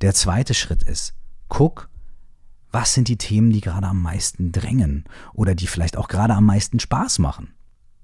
[0.00, 1.14] Der zweite Schritt ist,
[1.48, 1.90] guck,
[2.74, 6.44] was sind die Themen, die gerade am meisten drängen oder die vielleicht auch gerade am
[6.44, 7.54] meisten Spaß machen,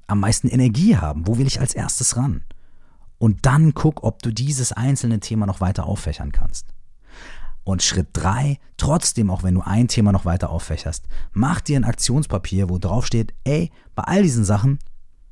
[0.07, 2.45] am meisten Energie haben, wo will ich als erstes ran?
[3.19, 6.73] Und dann guck, ob du dieses einzelne Thema noch weiter auffächern kannst.
[7.65, 11.85] Und Schritt drei, trotzdem auch wenn du ein Thema noch weiter auffächerst, mach dir ein
[11.85, 14.79] Aktionspapier, wo drauf steht, ey, bei all diesen Sachen,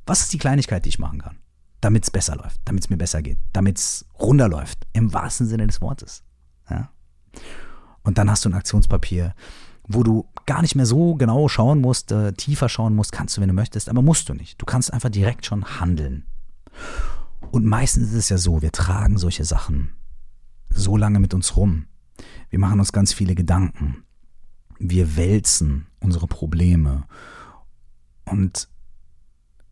[0.05, 1.39] was ist die Kleinigkeit, die ich machen kann?
[1.80, 5.68] Damit es besser läuft, damit es mir besser geht, damit es runterläuft, im wahrsten Sinne
[5.68, 6.24] des Wortes.
[6.68, 6.91] Ja?
[8.09, 9.34] Und dann hast du ein Aktionspapier,
[9.86, 13.42] wo du gar nicht mehr so genau schauen musst, äh, tiefer schauen musst, kannst du,
[13.42, 14.59] wenn du möchtest, aber musst du nicht.
[14.59, 16.24] Du kannst einfach direkt schon handeln.
[17.50, 19.90] Und meistens ist es ja so, wir tragen solche Sachen
[20.70, 21.84] so lange mit uns rum.
[22.48, 24.04] Wir machen uns ganz viele Gedanken.
[24.78, 27.04] Wir wälzen unsere Probleme.
[28.24, 28.70] Und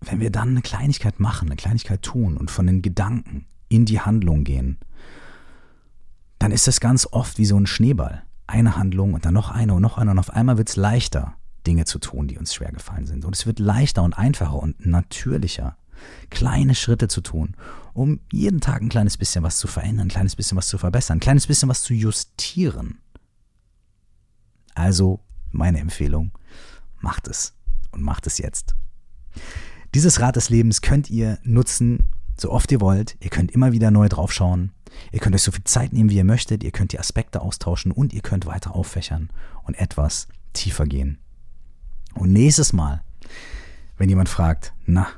[0.03, 4.01] wenn wir dann eine Kleinigkeit machen, eine Kleinigkeit tun und von den Gedanken in die
[4.01, 4.76] Handlung gehen,
[6.47, 9.74] dann ist es ganz oft wie so ein Schneeball eine Handlung und dann noch eine
[9.74, 11.34] und noch eine und auf einmal wird es leichter,
[11.66, 13.24] Dinge zu tun, die uns schwer gefallen sind.
[13.24, 15.76] Und es wird leichter und einfacher und natürlicher,
[16.30, 17.57] kleine Schritte zu tun,
[17.94, 21.16] um jeden Tag ein kleines bisschen was zu verändern, ein kleines bisschen was zu verbessern,
[21.16, 23.01] ein kleines bisschen was zu justieren.
[24.76, 25.18] Also
[25.51, 26.30] meine Empfehlung,
[27.01, 27.55] macht es
[27.90, 28.76] und macht es jetzt.
[29.97, 32.05] Dieses Rad des Lebens könnt ihr nutzen,
[32.38, 33.16] so oft ihr wollt.
[33.18, 34.70] Ihr könnt immer wieder neu draufschauen.
[35.12, 36.64] Ihr könnt euch so viel Zeit nehmen, wie ihr möchtet.
[36.64, 39.30] Ihr könnt die Aspekte austauschen und ihr könnt weiter auffächern
[39.64, 41.18] und etwas tiefer gehen.
[42.14, 43.03] Und nächstes Mal,
[43.99, 45.09] wenn jemand fragt, na,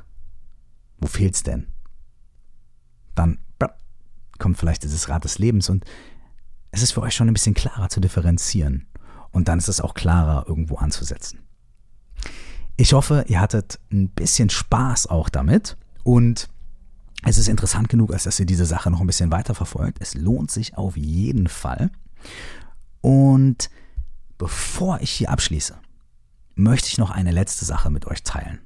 [0.99, 1.67] wo fehlt's denn?
[3.15, 3.39] Dann
[4.39, 5.85] kommt vielleicht dieses Rad des Lebens und
[6.71, 8.87] es ist für euch schon ein bisschen klarer zu differenzieren.
[9.31, 11.39] Und dann ist es auch klarer, irgendwo anzusetzen.
[12.77, 16.49] Ich hoffe, ihr hattet ein bisschen Spaß auch damit und
[17.25, 19.97] es ist interessant genug, als dass ihr diese Sache noch ein bisschen weiter verfolgt.
[20.01, 21.91] Es lohnt sich auf jeden Fall.
[23.01, 23.69] Und
[24.37, 25.75] bevor ich hier abschließe,
[26.55, 28.59] möchte ich noch eine letzte Sache mit euch teilen.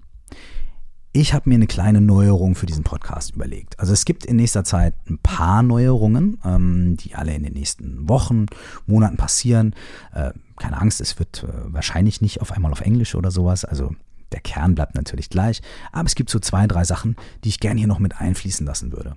[1.16, 3.80] Ich habe mir eine kleine Neuerung für diesen Podcast überlegt.
[3.80, 8.10] Also es gibt in nächster Zeit ein paar Neuerungen, ähm, die alle in den nächsten
[8.10, 8.48] Wochen,
[8.88, 9.76] Monaten passieren.
[10.12, 13.64] Äh, keine Angst, es wird äh, wahrscheinlich nicht auf einmal auf Englisch oder sowas.
[13.64, 13.96] Also
[14.34, 15.62] der Kern bleibt natürlich gleich,
[15.92, 18.92] aber es gibt so zwei, drei Sachen, die ich gerne hier noch mit einfließen lassen
[18.92, 19.16] würde.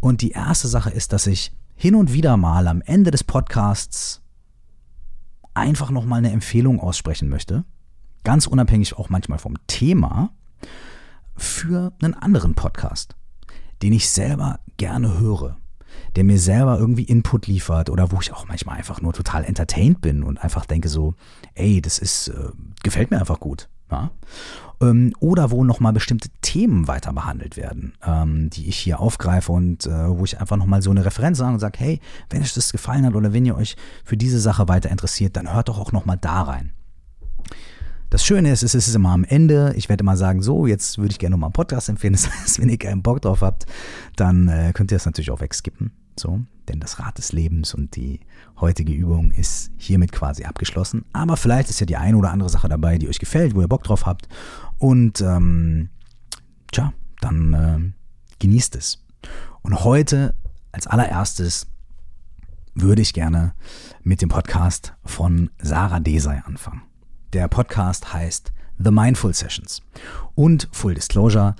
[0.00, 4.22] Und die erste Sache ist, dass ich hin und wieder mal am Ende des Podcasts
[5.54, 7.64] einfach nochmal eine Empfehlung aussprechen möchte,
[8.24, 10.30] ganz unabhängig auch manchmal vom Thema,
[11.36, 13.16] für einen anderen Podcast,
[13.82, 15.56] den ich selber gerne höre,
[16.16, 20.00] der mir selber irgendwie Input liefert oder wo ich auch manchmal einfach nur total entertained
[20.00, 21.14] bin und einfach denke so,
[21.54, 22.50] ey, das ist, äh,
[22.82, 23.68] gefällt mir einfach gut.
[23.90, 24.10] Ja?
[24.80, 29.86] Ähm, oder wo nochmal bestimmte Themen weiter behandelt werden, ähm, die ich hier aufgreife und
[29.86, 32.72] äh, wo ich einfach nochmal so eine Referenz sage und sage, hey, wenn euch das
[32.72, 35.92] gefallen hat oder wenn ihr euch für diese Sache weiter interessiert, dann hört doch auch
[35.92, 36.72] nochmal da rein.
[38.10, 39.74] Das Schöne ist, es ist immer am Ende.
[39.76, 42.14] Ich werde immer sagen, so, jetzt würde ich gerne nochmal einen Podcast empfehlen.
[42.18, 43.66] Das heißt, wenn ihr keinen Bock drauf habt,
[44.16, 45.92] dann äh, könnt ihr das natürlich auch wegskippen.
[46.18, 48.20] So, denn das Rad des Lebens und die
[48.60, 51.04] heutige Übung ist hiermit quasi abgeschlossen.
[51.12, 53.68] Aber vielleicht ist ja die eine oder andere Sache dabei, die euch gefällt, wo ihr
[53.68, 54.26] Bock drauf habt.
[54.78, 55.90] Und ähm,
[56.72, 59.04] tja, dann äh, genießt es.
[59.62, 60.34] Und heute
[60.72, 61.66] als allererstes
[62.74, 63.52] würde ich gerne
[64.02, 66.87] mit dem Podcast von Sarah Desai anfangen.
[67.34, 69.82] Der Podcast heißt The Mindful Sessions.
[70.34, 71.56] Und Full Disclosure,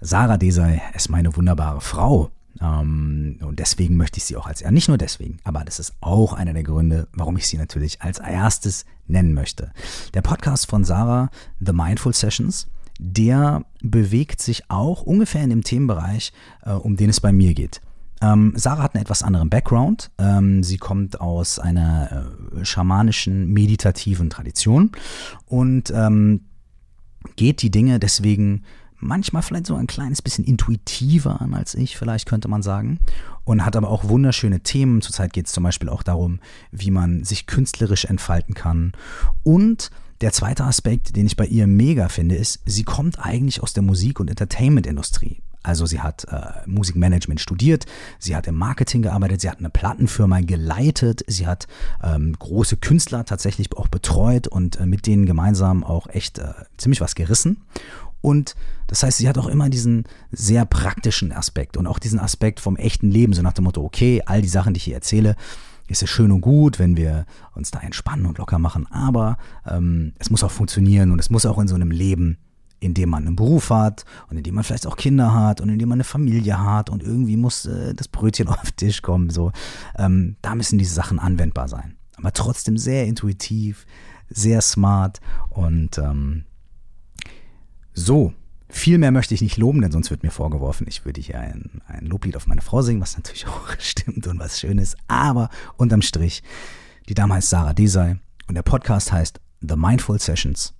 [0.00, 2.30] Sarah Desai ist meine wunderbare Frau.
[2.60, 5.94] Ähm, und deswegen möchte ich sie auch als, ja nicht nur deswegen, aber das ist
[6.00, 9.72] auch einer der Gründe, warum ich sie natürlich als erstes nennen möchte.
[10.14, 12.68] Der Podcast von Sarah, The Mindful Sessions,
[13.00, 17.80] der bewegt sich auch ungefähr in dem Themenbereich, äh, um den es bei mir geht.
[18.20, 20.10] Ähm, Sarah hat einen etwas anderen Background.
[20.18, 24.92] Ähm, sie kommt aus einer äh, schamanischen, meditativen Tradition
[25.46, 26.42] und ähm,
[27.36, 28.64] geht die Dinge deswegen
[29.00, 32.98] manchmal vielleicht so ein kleines bisschen intuitiver an als ich, vielleicht könnte man sagen.
[33.44, 35.00] Und hat aber auch wunderschöne Themen.
[35.00, 36.40] Zurzeit geht es zum Beispiel auch darum,
[36.70, 38.92] wie man sich künstlerisch entfalten kann.
[39.42, 39.90] Und
[40.20, 43.82] der zweite Aspekt, den ich bei ihr mega finde, ist, sie kommt eigentlich aus der
[43.82, 45.40] Musik- und Entertainment-Industrie.
[45.62, 47.86] Also sie hat äh, Musikmanagement studiert,
[48.18, 51.66] sie hat im Marketing gearbeitet, sie hat eine Plattenfirma geleitet, sie hat
[52.02, 57.00] ähm, große Künstler tatsächlich auch betreut und äh, mit denen gemeinsam auch echt äh, ziemlich
[57.00, 57.64] was gerissen.
[58.20, 58.56] Und
[58.86, 62.76] das heißt, sie hat auch immer diesen sehr praktischen Aspekt und auch diesen Aspekt vom
[62.76, 65.36] echten Leben, so nach dem Motto, okay, all die Sachen, die ich hier erzähle,
[65.88, 70.12] ist es schön und gut, wenn wir uns da entspannen und locker machen, aber ähm,
[70.18, 72.38] es muss auch funktionieren und es muss auch in so einem Leben,
[72.80, 75.68] in dem man einen Beruf hat und in dem man vielleicht auch Kinder hat und
[75.68, 79.02] in dem man eine Familie hat und irgendwie muss äh, das Brötchen auf den Tisch
[79.02, 79.52] kommen, so,
[79.96, 81.96] ähm, da müssen diese Sachen anwendbar sein.
[82.16, 83.86] Aber trotzdem sehr intuitiv,
[84.28, 85.20] sehr smart
[85.50, 86.44] und ähm,
[87.94, 88.32] so,
[88.70, 91.80] viel mehr möchte ich nicht loben, denn sonst wird mir vorgeworfen, ich würde hier ein,
[91.86, 94.96] ein Loblied auf meine Frau singen, was natürlich auch stimmt und was schön ist.
[95.08, 96.42] Aber unterm Strich,
[97.08, 100.74] die Dame heißt Sarah Desai und der Podcast heißt The Mindful Sessions.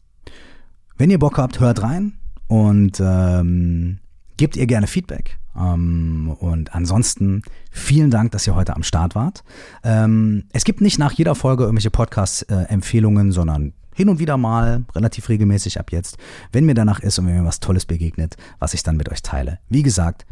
[0.99, 2.15] Wenn ihr Bock habt, hört rein
[2.49, 4.01] und ähm,
[4.37, 5.39] gebt ihr gerne Feedback.
[5.57, 9.45] Ähm, und ansonsten vielen Dank, dass ihr heute am Start wart.
[9.85, 15.29] Ähm, es gibt nicht nach jeder Folge irgendwelche Podcast-Empfehlungen, sondern hin und wieder mal, relativ
[15.29, 16.19] regelmäßig ab jetzt,
[16.51, 19.23] wenn mir danach ist und wenn mir was Tolles begegnet, was ich dann mit euch
[19.23, 19.61] teile.
[19.69, 20.27] Wie gesagt,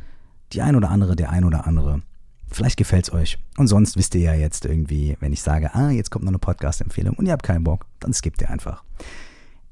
[0.52, 2.02] die ein oder andere, der ein oder andere.
[2.50, 3.38] Vielleicht gefällt es euch.
[3.56, 6.40] Und sonst wisst ihr ja jetzt irgendwie, wenn ich sage, ah, jetzt kommt noch eine
[6.40, 8.82] Podcast-Empfehlung und ihr habt keinen Bock, dann skippt ihr einfach.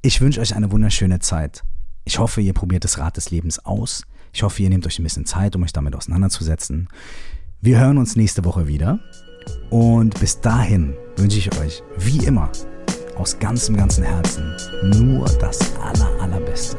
[0.07, 1.63] Ich wünsche euch eine wunderschöne Zeit.
[2.05, 4.03] Ich hoffe, ihr probiert das Rad des Lebens aus.
[4.35, 6.89] Ich hoffe, ihr nehmt euch ein bisschen Zeit, um euch damit auseinanderzusetzen.
[7.63, 8.99] Wir hören uns nächste Woche wieder.
[9.71, 12.53] Und bis dahin wünsche ich euch, wie immer,
[13.17, 16.77] aus ganzem, ganzem Herzen nur das aller, allerbeste.